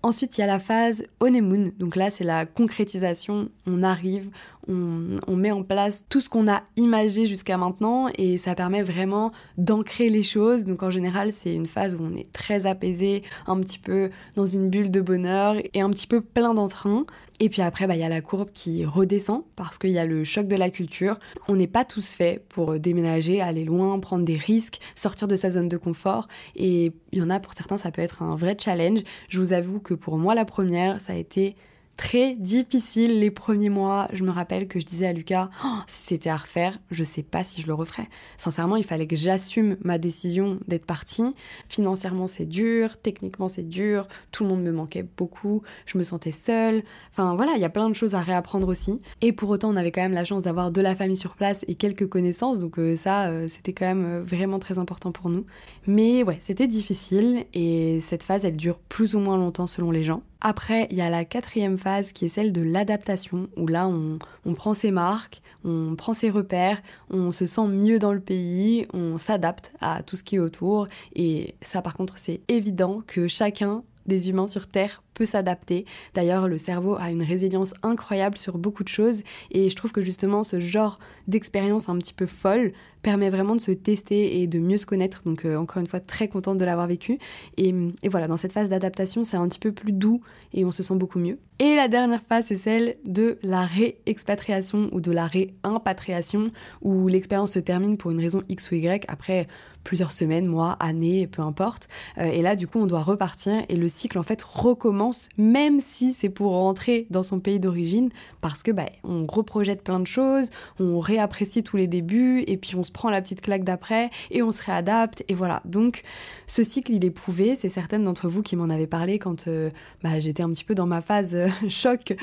[0.05, 1.71] Ensuite, il y a la phase honeymoon.
[1.79, 3.51] Donc là, c'est la concrétisation.
[3.69, 4.31] On arrive,
[4.69, 9.33] on, met en place tout ce qu'on a imagé jusqu'à maintenant et ça permet vraiment
[9.59, 10.65] d'ancrer les choses.
[10.65, 14.47] Donc en général, c'est une phase où on est très apaisé, un petit peu dans
[14.47, 17.05] une bulle de bonheur et un petit peu plein d'entrain.
[17.41, 20.07] Et puis après, bah, il y a la courbe qui redescend parce qu'il y a
[20.07, 21.19] le choc de la culture.
[21.49, 25.51] On n'est pas tous faits pour déménager, aller loin, prendre des risques, sortir de sa
[25.51, 26.29] zone de confort.
[26.55, 29.01] Et il y en a pour certains, ça peut être un vrai challenge.
[29.29, 31.57] Je vous avoue que pour moi, la première, ça a été
[31.97, 34.09] très difficile les premiers mois.
[34.13, 37.23] Je me rappelle que je disais à Lucas, oh, si c'était à refaire, je sais
[37.23, 38.09] pas si je le referais.
[38.37, 41.35] Sincèrement, il fallait que j'assume ma décision d'être partie.
[41.69, 46.33] Financièrement, c'est dur, techniquement, c'est dur, tout le monde me manquait beaucoup, je me sentais
[46.33, 46.83] seule.
[47.11, 49.01] Enfin voilà, il y a plein de choses à réapprendre aussi.
[49.21, 51.65] Et pour autant, on avait quand même la chance d'avoir de la famille sur place
[51.69, 55.29] et quelques connaissances, donc euh, ça, euh, c'était quand même euh, vraiment très important pour
[55.29, 55.45] nous.
[55.87, 60.05] Mais ouais, c'était difficile et cette phase, elle dure plus ou moins longtemps selon les
[60.05, 60.23] gens.
[60.45, 64.55] Après, il y a la quatrième phase qui est celle de l'adaptation, où là, on,
[64.55, 69.19] prend ses marques, on prend ses repères, on se sent mieux dans le pays, on
[69.19, 70.89] s'adapte à tout ce qui est autour.
[71.15, 75.85] Et ça, par contre, c'est évident que chacun des humains sur Terre peut s'adapter.
[76.15, 80.01] D'ailleurs, le cerveau a une résilience incroyable sur beaucoup de choses et je trouve que
[80.01, 80.99] justement ce genre
[81.29, 82.73] d'expérience un petit peu folle
[83.03, 85.23] permet vraiment de se tester et de mieux se connaître.
[85.25, 87.19] Donc euh, encore une fois, très contente de l'avoir vécu.
[87.57, 87.75] Et,
[88.09, 90.23] voilà, dans cette phase d'adaptation, c'est un petit peu plus doux
[90.55, 91.39] et on se sent beaucoup mieux.
[91.59, 96.45] Et la dernière phase, c'est celle de la réexpatriation ou de la réimpatriation,
[96.81, 99.05] où l'expérience se termine pour une raison X ou Y.
[99.09, 99.47] Après,
[99.85, 101.89] plusieurs semaines, mois, années, peu importe.
[102.19, 105.02] Euh, et là, du coup, on doit repartir et le cycle, en fait, recommence,
[105.37, 108.11] même si c'est pour rentrer dans son pays d'origine,
[108.41, 112.77] parce que bah, on reprojette plein de choses, on réapprécie tous les débuts, et puis
[112.77, 115.63] on se prend la petite claque d'après, et on se réadapte, et voilà.
[115.65, 116.03] Donc,
[116.47, 117.57] ce cycle, il est prouvé.
[117.57, 119.71] C'est certaines d'entre vous qui m'en avaient parlé quand euh,
[120.03, 122.15] bah, j'étais un petit peu dans ma phase euh, choc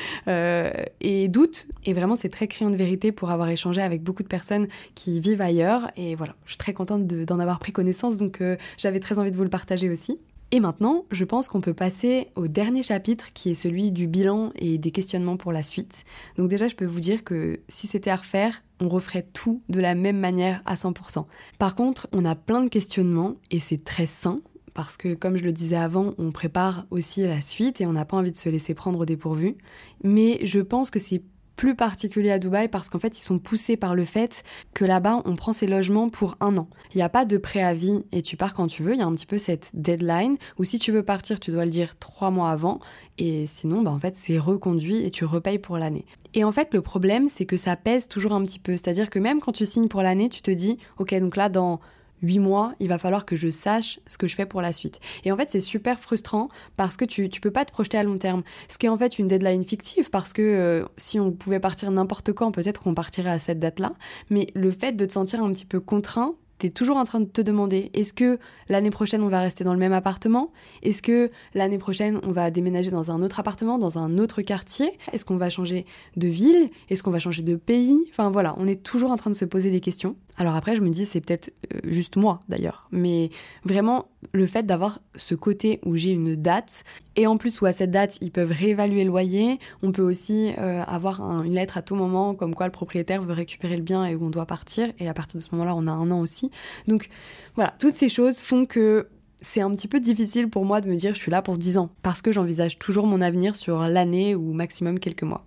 [1.02, 1.68] et doute.
[1.86, 5.20] Et vraiment, c'est très criant de vérité pour avoir échangé avec beaucoup de personnes qui
[5.20, 5.92] vivent ailleurs.
[5.96, 9.32] Et voilà, je suis très contente d'en avoir pris connaissance, donc euh, j'avais très envie
[9.32, 10.20] de vous le partager aussi.
[10.52, 14.52] Et maintenant, je pense qu'on peut passer au dernier chapitre qui est celui du bilan
[14.56, 16.06] et des questionnements pour la suite.
[16.38, 19.80] Donc déjà, je peux vous dire que si c'était à refaire, on referait tout de
[19.80, 21.26] la même manière à 100%.
[21.60, 24.42] Par contre, on a plein de questionnements et c'est très sain
[24.74, 28.06] parce que comme je le disais avant, on prépare aussi la suite et on n'a
[28.06, 29.56] pas envie de se laisser prendre au dépourvu.
[30.04, 31.22] Mais je pense que c'est
[31.60, 35.22] plus particulier à Dubaï parce qu'en fait ils sont poussés par le fait que là-bas
[35.26, 36.70] on prend ses logements pour un an.
[36.94, 39.06] Il n'y a pas de préavis et tu pars quand tu veux, il y a
[39.06, 42.32] un petit peu cette deadline où si tu veux partir tu dois le dire trois
[42.32, 42.80] mois avant
[43.18, 46.06] et sinon bah en fait c'est reconduit et tu repayes pour l'année.
[46.34, 49.20] Et en fait le problème c'est que ça pèse toujours un petit peu, c'est-à-dire que
[49.20, 51.82] même quand tu signes pour l'année tu te dis ok donc là dans
[52.22, 55.00] 8 mois, il va falloir que je sache ce que je fais pour la suite.
[55.24, 58.04] Et en fait, c'est super frustrant parce que tu, tu peux pas te projeter à
[58.04, 58.44] long terme.
[58.68, 61.92] Ce qui est en fait une deadline fictive parce que euh, si on pouvait partir
[61.92, 63.94] n'importe quand, peut-être qu'on partirait à cette date-là.
[64.30, 67.26] Mais le fait de te sentir un petit peu contraint tu toujours en train de
[67.26, 70.52] te demander est-ce que l'année prochaine on va rester dans le même appartement?
[70.84, 74.92] Est-ce que l'année prochaine on va déménager dans un autre appartement, dans un autre quartier?
[75.14, 75.86] Est-ce qu'on va changer
[76.18, 76.70] de ville?
[76.90, 77.98] Est-ce qu'on va changer de pays?
[78.12, 80.18] Enfin voilà, on est toujours en train de se poser des questions.
[80.40, 83.30] Alors après, je me dis c'est peut-être euh, juste moi d'ailleurs, mais
[83.66, 86.86] vraiment le fait d'avoir ce côté où j'ai une date
[87.18, 90.54] et en plus où à cette date ils peuvent réévaluer le loyer, on peut aussi
[90.58, 94.06] euh, avoir une lettre à tout moment comme quoi le propriétaire veut récupérer le bien
[94.06, 96.22] et où on doit partir et à partir de ce moment-là on a un an
[96.22, 96.52] aussi.
[96.88, 97.10] Donc
[97.56, 99.10] voilà, toutes ces choses font que
[99.42, 101.78] c'est un petit peu difficile pour moi de me dire je suis là pour 10
[101.78, 105.44] ans parce que j'envisage toujours mon avenir sur l'année ou maximum quelques mois.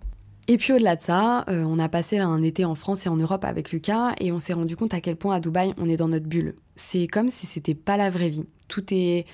[0.47, 3.15] Et puis au-delà de ça, euh, on a passé un été en France et en
[3.15, 5.95] Europe avec Lucas et on s'est rendu compte à quel point à Dubaï on est
[5.95, 6.55] dans notre bulle.
[6.75, 8.45] C'est comme si c'était pas la vraie vie.
[8.67, 9.25] Tout est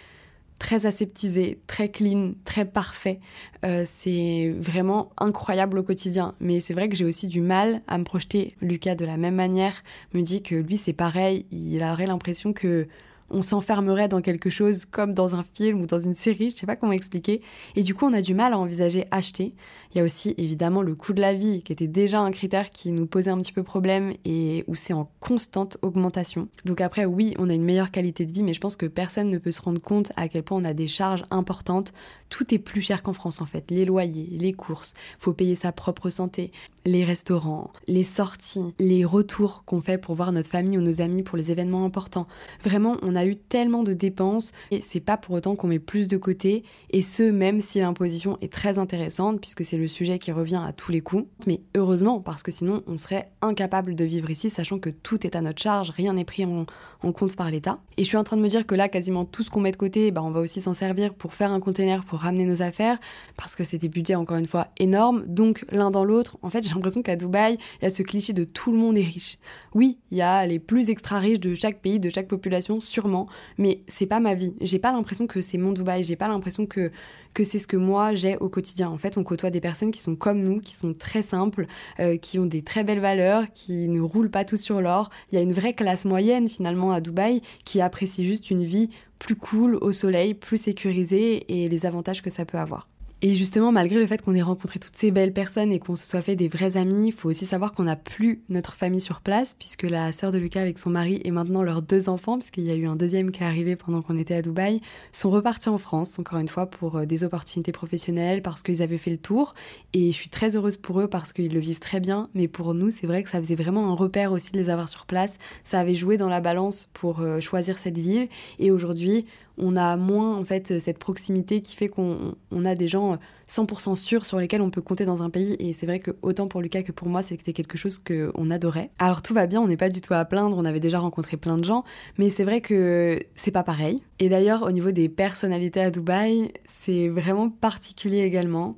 [0.59, 3.19] très aseptisé, très clean, très parfait.
[3.65, 6.35] Euh, c'est vraiment incroyable au quotidien.
[6.39, 8.55] Mais c'est vrai que j'ai aussi du mal à me projeter.
[8.61, 11.45] Lucas, de la même manière, me dit que lui, c'est pareil.
[11.51, 12.87] Il aurait l'impression que
[13.31, 16.65] on s'enfermerait dans quelque chose comme dans un film ou dans une série, je sais
[16.65, 17.41] pas comment expliquer.
[17.75, 19.53] Et du coup, on a du mal à envisager acheter.
[19.91, 22.71] Il y a aussi évidemment le coût de la vie qui était déjà un critère
[22.71, 26.47] qui nous posait un petit peu problème et où c'est en constante augmentation.
[26.65, 29.29] Donc après, oui, on a une meilleure qualité de vie, mais je pense que personne
[29.29, 31.93] ne peut se rendre compte à quel point on a des charges importantes
[32.29, 33.69] tout est plus cher qu'en France en fait.
[33.71, 36.51] Les loyers, les courses, faut payer sa propre santé,
[36.85, 41.23] les restaurants, les sorties, les retours qu'on fait pour voir notre famille ou nos amis
[41.23, 42.27] pour les événements importants.
[42.63, 46.07] Vraiment, on a eu tellement de dépenses et c'est pas pour autant qu'on met plus
[46.07, 50.31] de côté et ce même si l'imposition est très intéressante puisque c'est le sujet qui
[50.31, 51.25] revient à tous les coups.
[51.47, 55.35] Mais heureusement parce que sinon on serait incapable de vivre ici sachant que tout est
[55.35, 56.65] à notre charge, rien n'est pris en,
[57.13, 57.79] compte par l'État.
[57.97, 59.71] Et je suis en train de me dire que là quasiment tout ce qu'on met
[59.71, 62.61] de côté, bah, on va aussi s'en servir pour faire un container pour ramener nos
[62.61, 62.99] affaires
[63.37, 65.25] parce que c'est des budgets encore une fois énormes.
[65.25, 68.33] Donc l'un dans l'autre, en fait j'ai l'impression qu'à Dubaï, il y a ce cliché
[68.33, 69.37] de tout le monde est riche.
[69.73, 73.27] Oui, il y a les plus extra riches de chaque pays, de chaque population, sûrement,
[73.57, 74.55] mais c'est pas ma vie.
[74.61, 76.91] J'ai pas l'impression que c'est mon Dubaï, j'ai pas l'impression que,
[77.33, 78.89] que c'est ce que moi j'ai au quotidien.
[78.89, 81.67] En fait, on côtoie des personnes qui sont comme nous, qui sont très simples,
[81.99, 85.09] euh, qui ont des très belles valeurs, qui ne roulent pas tout sur l'or.
[85.31, 88.89] Il y a une vraie classe moyenne finalement à Dubaï qui apprécie juste une vie
[89.19, 92.88] plus cool au soleil, plus sécurisée et les avantages que ça peut avoir.
[93.21, 96.05] Et justement, malgré le fait qu'on ait rencontré toutes ces belles personnes et qu'on se
[96.05, 99.19] soit fait des vrais amis, il faut aussi savoir qu'on n'a plus notre famille sur
[99.19, 102.63] place, puisque la sœur de Lucas avec son mari et maintenant leurs deux enfants, puisqu'il
[102.63, 104.79] y a eu un deuxième qui est arrivé pendant qu'on était à Dubaï,
[105.11, 108.97] sont repartis en France, encore une fois, pour euh, des opportunités professionnelles, parce qu'ils avaient
[108.97, 109.53] fait le tour.
[109.91, 112.73] Et je suis très heureuse pour eux parce qu'ils le vivent très bien, mais pour
[112.73, 115.39] nous, c'est vrai que ça faisait vraiment un repère aussi de les avoir sur place.
[115.65, 118.29] Ça avait joué dans la balance pour euh, choisir cette ville.
[118.59, 119.25] Et aujourd'hui,
[119.59, 123.17] on a moins en fait cette proximité qui fait qu'on a des gens
[123.49, 126.47] 100% sûrs sur lesquels on peut compter dans un pays et c'est vrai que autant
[126.47, 128.91] pour Lucas que pour moi c'était quelque chose qu'on adorait.
[128.99, 131.37] Alors tout va bien, on n'est pas du tout à plaindre, on avait déjà rencontré
[131.37, 131.83] plein de gens,
[132.17, 134.01] mais c'est vrai que c'est pas pareil.
[134.19, 138.75] Et d'ailleurs au niveau des personnalités à Dubaï, c'est vraiment particulier également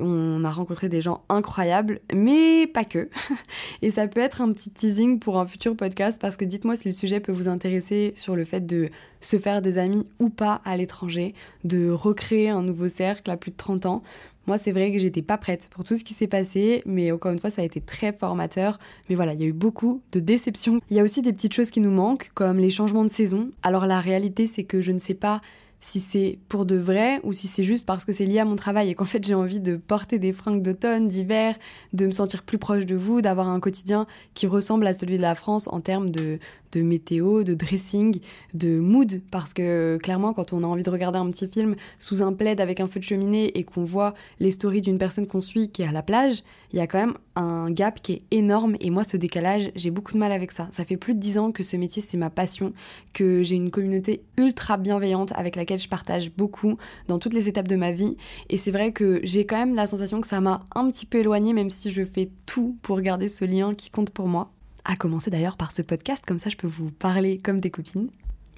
[0.00, 3.08] on a rencontré des gens incroyables, mais pas que.
[3.82, 6.88] Et ça peut être un petit teasing pour un futur podcast parce que dites-moi si
[6.88, 10.60] le sujet peut vous intéresser sur le fait de se faire des amis ou pas
[10.64, 14.02] à l'étranger, de recréer un nouveau cercle à plus de 30 ans.
[14.46, 17.32] Moi, c'est vrai que j'étais pas prête pour tout ce qui s'est passé, mais encore
[17.32, 18.78] une fois, ça a été très formateur.
[19.08, 20.80] Mais voilà, il y a eu beaucoup de déceptions.
[20.90, 23.50] Il y a aussi des petites choses qui nous manquent, comme les changements de saison.
[23.62, 25.40] Alors la réalité, c'est que je ne sais pas
[25.86, 28.56] si c'est pour de vrai ou si c'est juste parce que c'est lié à mon
[28.56, 31.56] travail et qu'en fait j'ai envie de porter des fringues d'automne, d'hiver,
[31.92, 35.22] de me sentir plus proche de vous, d'avoir un quotidien qui ressemble à celui de
[35.22, 36.38] la France en termes de,
[36.72, 38.20] de météo, de dressing,
[38.54, 42.22] de mood, parce que clairement quand on a envie de regarder un petit film sous
[42.22, 45.42] un plaid avec un feu de cheminée et qu'on voit les stories d'une personne qu'on
[45.42, 46.42] suit qui est à la plage,
[46.74, 49.92] il y a quand même un gap qui est énorme et moi ce décalage, j'ai
[49.92, 50.66] beaucoup de mal avec ça.
[50.72, 52.72] Ça fait plus de dix ans que ce métier c'est ma passion,
[53.12, 57.68] que j'ai une communauté ultra bienveillante avec laquelle je partage beaucoup dans toutes les étapes
[57.68, 58.16] de ma vie
[58.50, 61.18] et c'est vrai que j'ai quand même la sensation que ça m'a un petit peu
[61.18, 64.50] éloignée même si je fais tout pour garder ce lien qui compte pour moi
[64.84, 68.08] à commencer d'ailleurs par ce podcast, comme ça je peux vous parler comme des copines.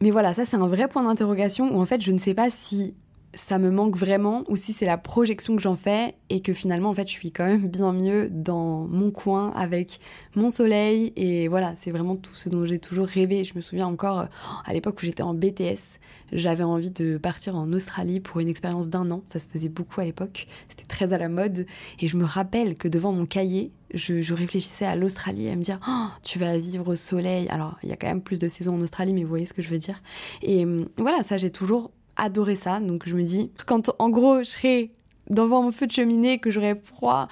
[0.00, 2.48] Mais voilà, ça c'est un vrai point d'interrogation où en fait je ne sais pas
[2.48, 2.94] si
[3.36, 6.88] ça me manque vraiment ou si c'est la projection que j'en fais et que finalement
[6.88, 10.00] en fait je suis quand même bien mieux dans mon coin avec
[10.34, 13.44] mon soleil et voilà c'est vraiment tout ce dont j'ai toujours rêvé.
[13.44, 14.26] Je me souviens encore
[14.64, 16.00] à l'époque où j'étais en BTS
[16.32, 19.22] j'avais envie de partir en Australie pour une expérience d'un an.
[19.26, 21.66] Ça se faisait beaucoup à l'époque c'était très à la mode.
[22.00, 25.78] Et je me rappelle que devant mon cahier je, réfléchissais à l'Australie à me dire
[25.86, 27.48] oh, tu vas vivre au soleil.
[27.50, 29.52] Alors il y a quand même plus de saisons en Australie mais vous voyez ce
[29.52, 30.00] que je veux dire.
[30.40, 32.80] Et hum, voilà ça j'ai toujours adoré ça.
[32.80, 34.90] Donc je me dis, quand en gros je serai
[35.30, 37.28] devant mon feu de cheminée, que j'aurai froid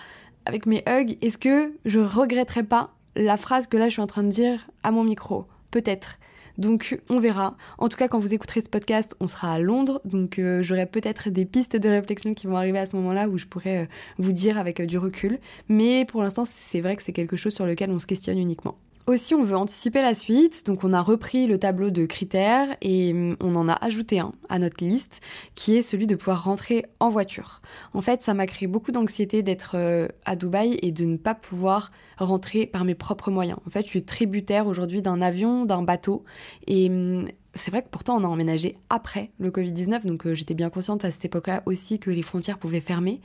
[0.47, 4.07] avec mes hugs, est-ce que je regretterai pas la phrase que là je suis en
[4.07, 5.47] train de dire à mon micro?
[5.71, 6.19] Peut-être.
[6.59, 7.57] Donc on verra.
[7.79, 10.87] En tout cas, quand vous écouterez ce podcast, on sera à Londres, donc euh, j'aurai
[10.87, 13.87] peut-être des pistes de réflexion qui vont arriver à ce moment-là où je pourrai euh,
[14.19, 15.39] vous dire avec euh, du recul.
[15.69, 18.77] Mais pour l'instant, c'est vrai que c'est quelque chose sur lequel on se questionne uniquement.
[19.07, 23.13] Aussi, on veut anticiper la suite, donc on a repris le tableau de critères et
[23.13, 25.21] hum, on en a ajouté un à notre liste,
[25.55, 27.61] qui est celui de pouvoir rentrer en voiture.
[27.93, 31.35] En fait, ça m'a créé beaucoup d'anxiété d'être euh, à Dubaï et de ne pas
[31.35, 33.59] pouvoir rentrer par mes propres moyens.
[33.67, 36.25] En fait, je suis tributaire aujourd'hui d'un avion, d'un bateau,
[36.67, 40.55] et hum, c'est vrai que pourtant on a emménagé après le Covid-19, donc euh, j'étais
[40.55, 43.21] bien consciente à cette époque-là aussi que les frontières pouvaient fermer,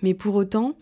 [0.00, 0.76] mais pour autant,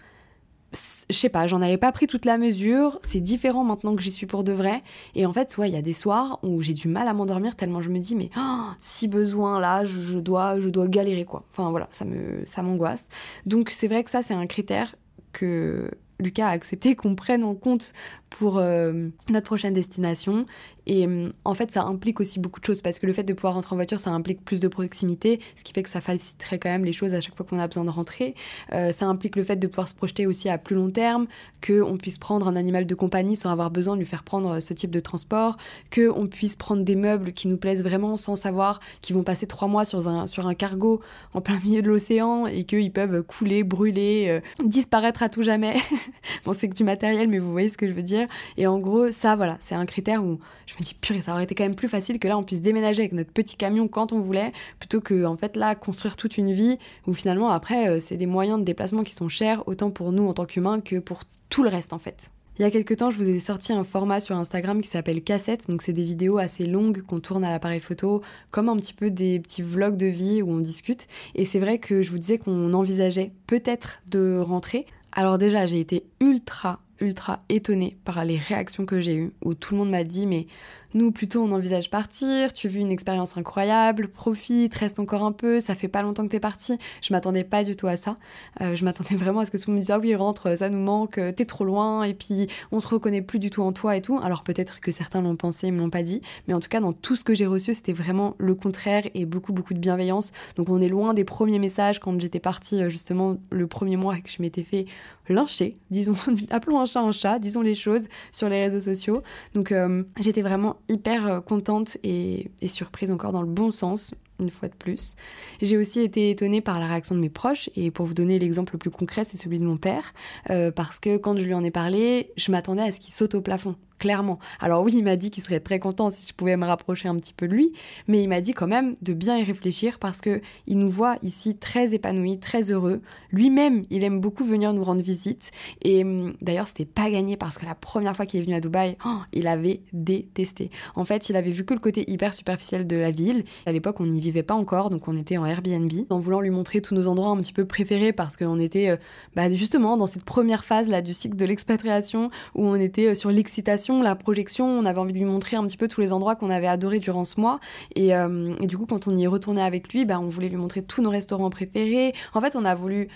[1.11, 2.99] je sais pas, j'en avais pas pris toute la mesure.
[3.03, 4.83] C'est différent maintenant que j'y suis pour de vrai.
[5.15, 7.57] Et en fait, ouais, il y a des soirs où j'ai du mal à m'endormir
[7.57, 11.45] tellement je me dis, mais oh, si besoin là, je, dois, je dois galérer quoi.
[11.53, 13.09] Enfin voilà, ça me, ça m'angoisse.
[13.47, 14.97] Donc c'est vrai que ça, c'est un critère
[15.33, 17.93] que Lucas a accepté qu'on prenne en compte
[18.38, 20.47] pour euh, notre prochaine destination.
[20.87, 23.33] Et euh, en fait, ça implique aussi beaucoup de choses parce que le fait de
[23.33, 26.59] pouvoir rentrer en voiture, ça implique plus de proximité, ce qui fait que ça faciliterait
[26.59, 28.35] quand même les choses à chaque fois qu'on a besoin de rentrer.
[28.73, 31.27] Euh, ça implique le fait de pouvoir se projeter aussi à plus long terme,
[31.64, 34.75] qu'on puisse prendre un animal de compagnie sans avoir besoin de lui faire prendre ce
[34.75, 35.57] type de transport,
[35.95, 39.68] qu'on puisse prendre des meubles qui nous plaisent vraiment sans savoir qu'ils vont passer trois
[39.68, 41.01] mois sur un, sur un cargo
[41.35, 45.77] en plein milieu de l'océan et qu'ils peuvent couler, brûler, disparaître à tout jamais.
[46.45, 48.22] bon, c'est que du matériel, mais vous voyez ce que je veux dire.
[48.57, 51.45] Et en gros, ça, voilà, c'est un critère où je me dis, purée, ça aurait
[51.45, 54.13] été quand même plus facile que là, on puisse déménager avec notre petit camion quand
[54.13, 58.01] on voulait, plutôt que, en fait, là, construire toute une vie où finalement, après, euh,
[58.01, 60.99] c'est des moyens de déplacement qui sont chers, autant pour nous en tant qu'humains que
[60.99, 62.31] pour tout le reste, en fait.
[62.59, 65.23] Il y a quelques temps, je vous ai sorti un format sur Instagram qui s'appelle
[65.23, 65.69] cassette.
[65.69, 69.11] Donc, c'est des vidéos assez longues qu'on tourne à l'appareil photo, comme un petit peu
[69.11, 71.09] des petits vlogs de vie où on discute.
[71.35, 74.85] Et c'est vrai que je vous disais qu'on envisageait peut-être de rentrer.
[75.13, 79.75] Alors, déjà, j'ai été ultra, ultra étonnée par les réactions que j'ai eues, où tout
[79.75, 80.47] le monde m'a dit mais
[80.94, 82.52] nous, plutôt, on envisage partir.
[82.52, 85.61] Tu vis une expérience incroyable, profite, reste encore un peu.
[85.61, 86.78] Ça fait pas longtemps que t'es parti.
[87.02, 88.18] Je m'attendais pas du tout à ça.
[88.61, 90.57] Euh, je m'attendais vraiment à ce que tout le monde me dise Ah oui, rentre,
[90.57, 93.72] ça nous manque, t'es trop loin, et puis on se reconnaît plus du tout en
[93.72, 94.18] toi et tout.
[94.22, 96.20] Alors peut-être que certains l'ont pensé, ils me l'ont pas dit.
[96.46, 99.24] Mais en tout cas, dans tout ce que j'ai reçu, c'était vraiment le contraire et
[99.24, 100.33] beaucoup, beaucoup de bienveillance.
[100.57, 104.16] Donc on est loin des premiers messages quand j'étais partie, euh, justement, le premier mois
[104.16, 104.87] que je m'étais fait
[105.28, 106.14] lyncher, disons,
[106.50, 109.22] appelons un chat un chat, disons les choses sur les réseaux sociaux.
[109.55, 114.51] Donc euh, j'étais vraiment hyper euh, contente et, surprise encore dans le bon sens, une
[114.51, 115.16] fois de plus.
[115.61, 118.75] J'ai aussi été étonnée par la réaction de mes proches, et pour vous donner l'exemple
[118.75, 120.14] le plus concret, c'est celui de mon père,
[120.51, 123.35] euh, parce que quand je lui en ai parlé, je m'attendais à ce qu'il saute
[123.35, 124.41] au plafond clairement.
[124.59, 127.17] Alors oui, il m'a dit qu'il serait très content si je pouvais me rapprocher un
[127.19, 127.73] petit peu de lui,
[128.09, 131.19] mais il m'a dit quand même de bien y réfléchir parce que il nous voit
[131.23, 133.01] ici très épanouis, très heureux.
[133.31, 137.59] Lui-même, il aime beaucoup venir nous rendre visite et hum, d'ailleurs, c'était pas gagné parce
[137.59, 140.73] que la première fois qu'il est venu à Dubaï, oh, il avait détesté.
[140.97, 143.45] En fait, il avait vu que le côté hyper superficiel de la ville.
[143.67, 146.51] À l'époque, on n'y vivait pas encore, donc on était en Airbnb, en voulant lui
[146.51, 148.97] montrer tous nos endroits un petit peu préférés parce qu'on était euh,
[149.37, 153.15] bah, justement dans cette première phase là du cycle de l'expatriation où on était euh,
[153.15, 156.12] sur l'excitation la projection, on avait envie de lui montrer un petit peu tous les
[156.12, 157.61] endroits qu'on avait adorés durant ce mois.
[157.96, 160.83] Et, euh, du coup, quand on y retourné avec lui, bah, on voulait lui montrer
[160.83, 162.14] tous nos restaurants préférés.
[162.33, 163.09] En fait, on a voulu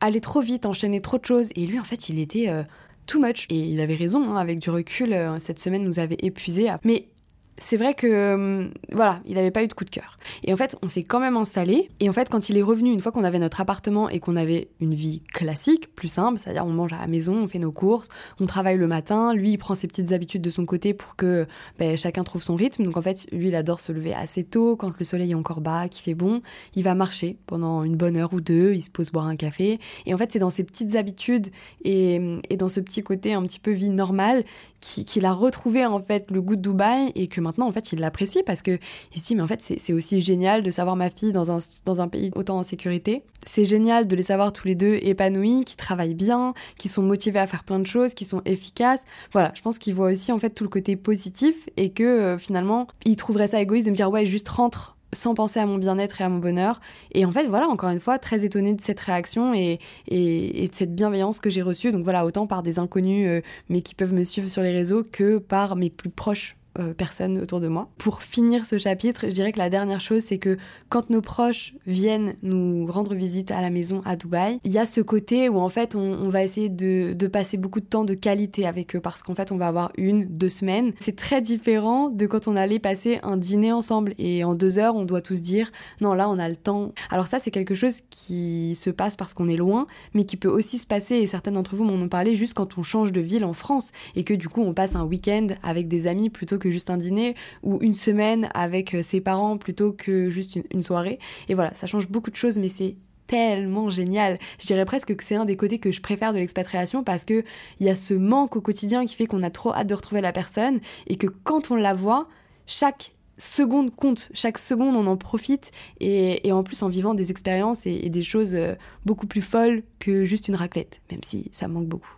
[0.00, 1.50] aller trop vite, enchaîner trop de choses.
[1.54, 2.48] Et lui, en fait, il était...
[2.48, 2.64] Euh,
[3.06, 3.46] too much.
[3.50, 6.70] Et il avait raison, hein, avec du recul, euh, cette semaine nous avait épuisés.
[6.84, 7.08] Mais
[7.56, 10.16] c'est vrai que euh, voilà, il n'avait pas eu de coup de cœur.
[10.42, 11.88] Et en fait, on s'est quand même installé.
[12.00, 14.36] Et en fait, quand il est revenu, une fois qu'on avait notre appartement et qu'on
[14.36, 17.72] avait une vie classique, plus simple, c'est-à-dire on mange à la maison, on fait nos
[17.72, 18.08] courses,
[18.40, 21.46] on travaille le matin, lui il prend ses petites habitudes de son côté pour que
[21.78, 22.84] ben, chacun trouve son rythme.
[22.84, 25.60] Donc en fait, lui il adore se lever assez tôt quand le soleil est encore
[25.60, 26.42] bas, qu'il fait bon.
[26.74, 29.78] Il va marcher pendant une bonne heure ou deux, il se pose boire un café.
[30.06, 31.48] Et en fait, c'est dans ces petites habitudes
[31.84, 34.44] et, et dans ce petit côté un petit peu vie normale
[34.84, 38.00] qu'il a retrouvé en fait le goût de Dubaï et que maintenant en fait il
[38.00, 38.78] l'apprécie parce que
[39.14, 41.58] il se dit mais en fait c'est aussi génial de savoir ma fille dans un,
[41.84, 43.22] dans un pays autant en sécurité.
[43.46, 47.38] C'est génial de les savoir tous les deux épanouis, qui travaillent bien, qui sont motivés
[47.38, 49.04] à faire plein de choses, qui sont efficaces.
[49.32, 52.38] Voilà, je pense qu'il voit aussi en fait tout le côté positif et que euh,
[52.38, 55.78] finalement il trouverait ça égoïste de me dire ouais juste rentre sans penser à mon
[55.78, 56.80] bien-être et à mon bonheur.
[57.12, 59.78] Et en fait, voilà, encore une fois, très étonnée de cette réaction et,
[60.08, 61.92] et, de cette bienveillance que j'ai reçue.
[61.92, 65.02] Donc voilà, autant par des inconnus, euh, mais qui peuvent me suivre sur les réseaux,
[65.04, 66.56] que par mes plus proches
[66.96, 67.88] personnes autour de moi.
[67.98, 70.58] Pour finir ce chapitre, je dirais que la dernière chose, c'est que
[70.88, 74.86] quand nos proches viennent nous rendre visite à la maison à Dubaï, il y a
[74.86, 78.14] ce côté où en fait on, va essayer de, de, passer beaucoup de temps de
[78.14, 80.92] qualité avec eux parce qu'en fait on va avoir une, deux semaines.
[81.00, 84.94] C'est très différent de quand on allait passer un dîner ensemble et en deux heures
[84.96, 86.92] on doit tous dire non là on a le temps.
[87.10, 90.48] Alors ça c'est quelque chose qui se passe parce qu'on est loin, mais qui peut
[90.48, 93.20] aussi se passer et certains d'entre vous m'en ont parlé juste quand on change de
[93.20, 96.58] ville en France et que du coup on passe un week-end avec des amis plutôt
[96.58, 100.82] que juste un dîner ou une semaine avec euh, ses parents plutôt que juste une,
[100.82, 101.18] soirée.
[101.48, 102.96] Et voilà, ça change beaucoup de choses, mais c'est
[103.26, 104.38] tellement génial.
[104.60, 107.42] Je dirais presque que c'est un des côtés que je préfère de l'expatriation parce que
[107.80, 110.20] il y a ce manque au quotidien qui fait qu'on a trop hâte de retrouver
[110.20, 112.28] la personne et que quand on la voit,
[112.66, 117.86] chaque seconde compte, chaque seconde on en profite et, en plus en vivant des expériences
[117.86, 118.74] et des choses euh,
[119.04, 122.16] beaucoup plus folles que juste une raclette, même si ça manque beaucoup.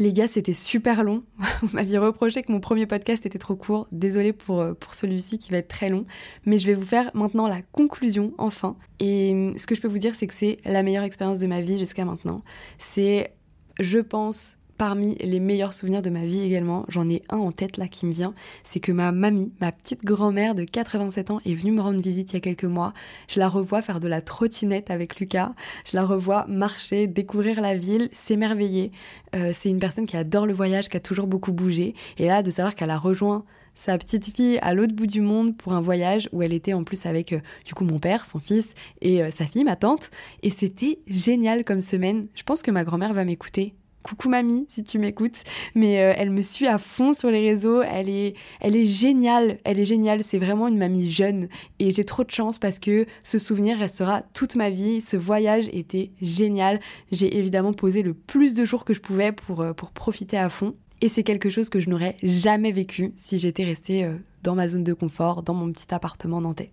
[0.00, 1.24] Les gars, c'était super long.
[1.62, 3.88] Vous m'aviez reproché que mon premier podcast était trop court.
[3.90, 6.06] Désolée pour, euh, pour celui-ci qui va être très long.
[6.46, 8.76] Mais je vais vous faire maintenant la conclusion, enfin.
[9.00, 11.48] Et hum, ce que je peux vous dire, c'est que c'est la meilleure expérience de
[11.48, 12.42] ma vie jusqu'à maintenant.
[12.78, 13.34] C'est,
[13.80, 16.84] je pense, parmi les meilleurs souvenirs de ma vie également.
[16.88, 18.32] J'en ai un en tête là qui me vient.
[18.62, 22.32] C'est que ma mamie, ma petite grand-mère de 87 ans, est venue me rendre visite
[22.32, 22.94] il y a quelques mois.
[23.28, 25.52] Je la revois faire de la trottinette avec Lucas.
[25.84, 28.92] Je la revois marcher, découvrir la ville, s'émerveiller.
[29.34, 31.94] Euh, c'est une personne qui adore le voyage, qui a toujours beaucoup bougé.
[32.16, 35.56] Et là, de savoir qu'elle a rejoint sa petite fille à l'autre bout du monde
[35.56, 38.40] pour un voyage où elle était en plus avec euh, du coup mon père, son
[38.40, 40.10] fils et euh, sa fille, ma tante.
[40.42, 42.26] Et c'était génial comme semaine.
[42.34, 43.74] Je pense que ma grand-mère va m'écouter.
[44.08, 45.42] Coucou mamie, si tu m'écoutes,
[45.74, 47.82] mais euh, elle me suit à fond sur les réseaux.
[47.82, 50.24] Elle est, elle est géniale, elle est géniale.
[50.24, 54.22] C'est vraiment une mamie jeune et j'ai trop de chance parce que ce souvenir restera
[54.32, 55.02] toute ma vie.
[55.02, 56.80] Ce voyage était génial.
[57.12, 60.74] J'ai évidemment posé le plus de jours que je pouvais pour, pour profiter à fond.
[61.00, 64.66] Et c'est quelque chose que je n'aurais jamais vécu si j'étais restée euh, dans ma
[64.66, 66.72] zone de confort, dans mon petit appartement nantais.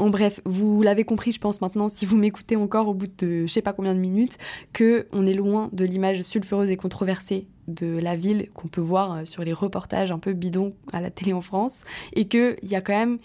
[0.00, 3.44] En bref, vous l'avez compris, je pense maintenant, si vous m'écoutez encore au bout de
[3.44, 4.38] je sais pas combien de minutes,
[4.72, 9.12] que on est loin de l'image sulfureuse et controversée de la ville qu'on peut voir
[9.12, 11.82] euh, sur les reportages un peu bidons à la télé en France,
[12.14, 13.18] et qu'il y a quand même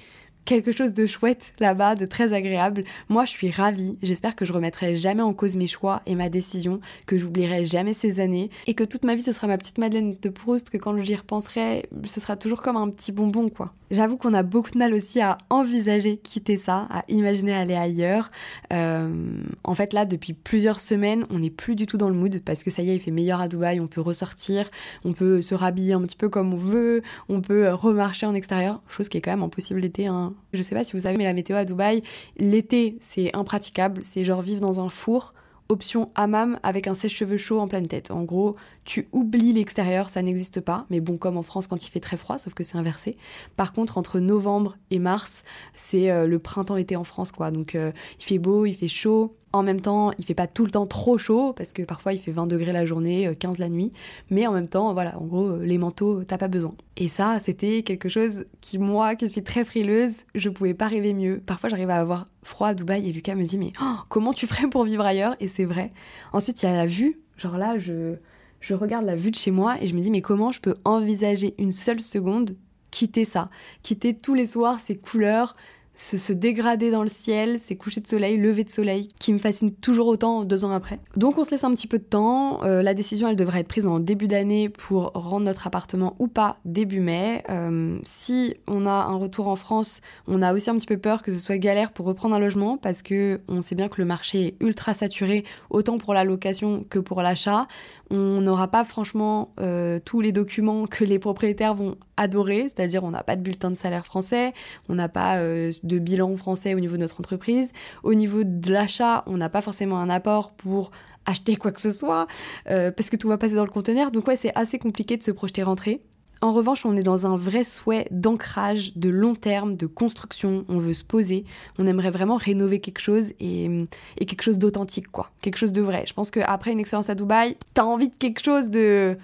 [0.46, 2.84] quelque chose de chouette là-bas, de très agréable.
[3.10, 3.98] Moi, je suis ravie.
[4.02, 7.94] J'espère que je remettrai jamais en cause mes choix et ma décision, que j'oublierai jamais
[7.94, 10.78] ces années et que toute ma vie ce sera ma petite Madeleine de Proust, que
[10.78, 13.74] quand j'y repenserai, ce sera toujours comme un petit bonbon, quoi.
[13.92, 18.32] J'avoue qu'on a beaucoup de mal aussi à envisager quitter ça, à imaginer aller ailleurs.
[18.74, 22.42] Euh, en fait, là, depuis plusieurs semaines, on n'est plus du tout dans le mood
[22.44, 24.70] parce que ça y est, il fait meilleur à Dubaï, on peut ressortir,
[25.04, 28.82] on peut se rhabiller un petit peu comme on veut, on peut remarcher en extérieur,
[28.88, 30.08] chose qui est quand même impossible l'été.
[30.08, 30.34] Hein.
[30.54, 32.04] Je sais pas si vous savez, mais la météo à Dubaï,
[32.38, 35.34] l'été, c'est impraticable, c'est genre vivre dans un four
[35.70, 38.12] option hammam avec un sèche-cheveux chaud en pleine tête.
[38.12, 40.86] En gros, tu oublies l'extérieur, ça n'existe pas.
[40.90, 43.18] Mais bon, comme en France quand il fait très froid, sauf que c'est inversé.
[43.56, 47.52] Par contre, entre novembre et mars, c'est euh, le printemps-été en France, quoi.
[47.52, 49.36] Donc, euh, il fait beau, il fait chaud.
[49.56, 52.20] En même temps, il fait pas tout le temps trop chaud parce que parfois il
[52.20, 53.94] fait 20 degrés la journée, 15 euh, la nuit.
[54.30, 56.76] Mais en même temps, voilà, en gros, les manteaux, t'as pas besoin.
[56.98, 61.14] Et ça, c'était quelque chose qui, moi, qui suis très frileuse, je pouvais pas rêver
[61.14, 61.42] mieux.
[61.46, 64.46] Parfois, j'arrive à avoir froid à Dubaï et Lucas me dit, mais oh, comment tu
[64.46, 65.38] ferais pour vivre ailleurs?
[65.40, 65.94] Et c'est vrai.
[66.34, 67.22] Ensuite, il y a la vue.
[67.38, 68.16] Genre là, je,
[68.60, 70.76] je regarde la vue de chez moi et je me dis, mais comment je peux
[70.84, 72.58] envisager une seule seconde
[72.92, 73.50] quitter ça?
[73.84, 75.56] Quitter tous les soirs ces couleurs,
[75.96, 79.72] se, dégrader dans le ciel, ces couchers de soleil, lever de soleil, qui me fascinent
[79.72, 81.00] toujours autant deux ans après.
[81.16, 82.64] Donc on se laisse un petit peu de temps.
[82.64, 86.28] Euh, la décision, elle devrait être prise en début d'année pour rendre notre appartement ou
[86.28, 87.44] pas début mai.
[87.50, 91.22] Euh, si on a un retour en France, on a aussi un petit peu peur
[91.22, 94.06] que ce soit galère pour reprendre un logement parce que on sait bien que le
[94.06, 97.68] marché est ultra saturé, autant pour la location que pour l'achat.
[98.12, 103.12] On n'aura pas franchement euh, tous les documents que les propriétaires vont adorer, c'est-à-dire on
[103.12, 104.54] n'a pas de bulletin de salaire français,
[104.90, 105.40] on n'a pas
[105.86, 107.72] de bilan français au niveau de notre entreprise.
[108.04, 110.92] Au niveau de l'achat, on n'a pas forcément un apport pour
[111.26, 112.28] acheter quoi que ce soit,
[112.70, 114.12] euh, parce que tout va passer dans le conteneur.
[114.12, 116.02] Donc ouais, c'est assez compliqué de se projeter rentrer.
[116.42, 120.66] En revanche, on est dans un vrai souhait d'ancrage, de long terme, de construction.
[120.68, 121.46] On veut se poser.
[121.80, 123.88] On aimerait vraiment rénover quelque chose et,
[124.20, 125.32] et quelque chose d'authentique, quoi.
[125.42, 126.04] Quelque chose de vrai.
[126.06, 129.18] Je pense qu'après une expérience à Dubaï, t'as envie de quelque chose de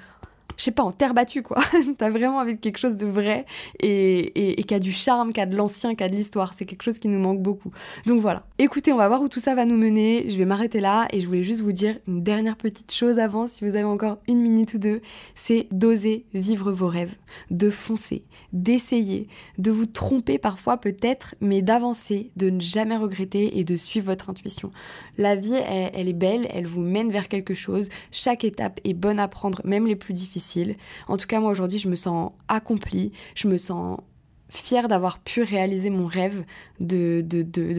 [0.62, 1.57] je sais pas, en terre battue, quoi.
[1.97, 3.47] T'as vraiment envie de quelque chose de vrai
[3.80, 6.53] et, et, qui a du charme, qui a de l'ancien, qui a de l'histoire.
[6.55, 7.72] C'est quelque chose qui nous manque beaucoup.
[8.05, 8.45] Donc voilà.
[8.59, 10.30] Écoutez, on va voir où tout ça va nous mener.
[10.30, 13.47] Je vais m'arrêter là et je voulais juste vous dire une dernière petite chose avant,
[13.47, 15.01] si vous avez encore une minute ou deux.
[15.34, 17.16] C'est d'oser vivre vos rêves,
[17.49, 23.64] de foncer, d'essayer, de vous tromper parfois peut-être, mais d'avancer, de ne jamais regretter et
[23.64, 24.72] de suivre votre intuition.
[25.18, 27.89] La vie, elle est belle, elle vous mène vers quelque chose.
[28.12, 30.50] Chaque étape est bonne à prendre, même les plus difficiles.
[31.07, 33.99] En tout cas, moi aujourd'hui, je me sens accomplie, je me sens
[34.51, 36.43] fière d'avoir pu réaliser mon rêve
[36.79, 37.23] de,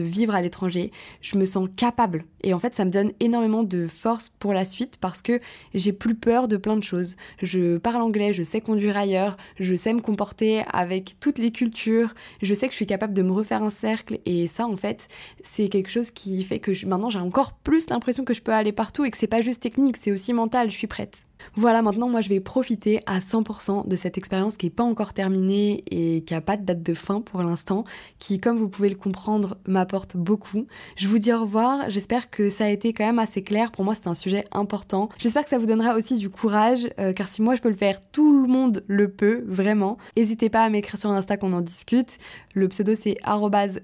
[0.01, 0.91] vivre à l'étranger.
[1.21, 2.25] Je me sens capable.
[2.41, 5.39] Et en fait, ça me donne énormément de force pour la suite parce que
[5.73, 7.15] j'ai plus peur de plein de choses.
[7.41, 12.13] Je parle anglais, je sais conduire ailleurs, je sais me comporter avec toutes les cultures,
[12.41, 14.19] je sais que je suis capable de me refaire un cercle.
[14.25, 15.07] Et ça, en fait,
[15.43, 18.71] c'est quelque chose qui fait que maintenant, j'ai encore plus l'impression que je peux aller
[18.71, 20.71] partout et que c'est pas juste technique, c'est aussi mental.
[20.71, 21.23] Je suis prête.
[21.55, 25.13] Voilà, maintenant moi je vais profiter à 100% de cette expérience qui n'est pas encore
[25.13, 27.83] terminée et qui n'a pas de date de fin pour l'instant,
[28.17, 30.65] qui comme vous pouvez le comprendre m'apporte beaucoup.
[30.95, 33.83] Je vous dis au revoir, j'espère que ça a été quand même assez clair, pour
[33.85, 35.09] moi c'est un sujet important.
[35.17, 37.75] J'espère que ça vous donnera aussi du courage, euh, car si moi je peux le
[37.75, 39.97] faire, tout le monde le peut, vraiment.
[40.17, 42.17] N'hésitez pas à m'écrire sur Insta qu'on en discute.
[42.53, 43.17] Le pseudo c'est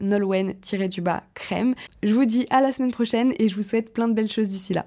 [0.02, 1.76] nolwen-crème.
[2.04, 4.47] Je vous dis à la semaine prochaine et je vous souhaite plein de belles choses
[4.47, 4.86] d'ici là.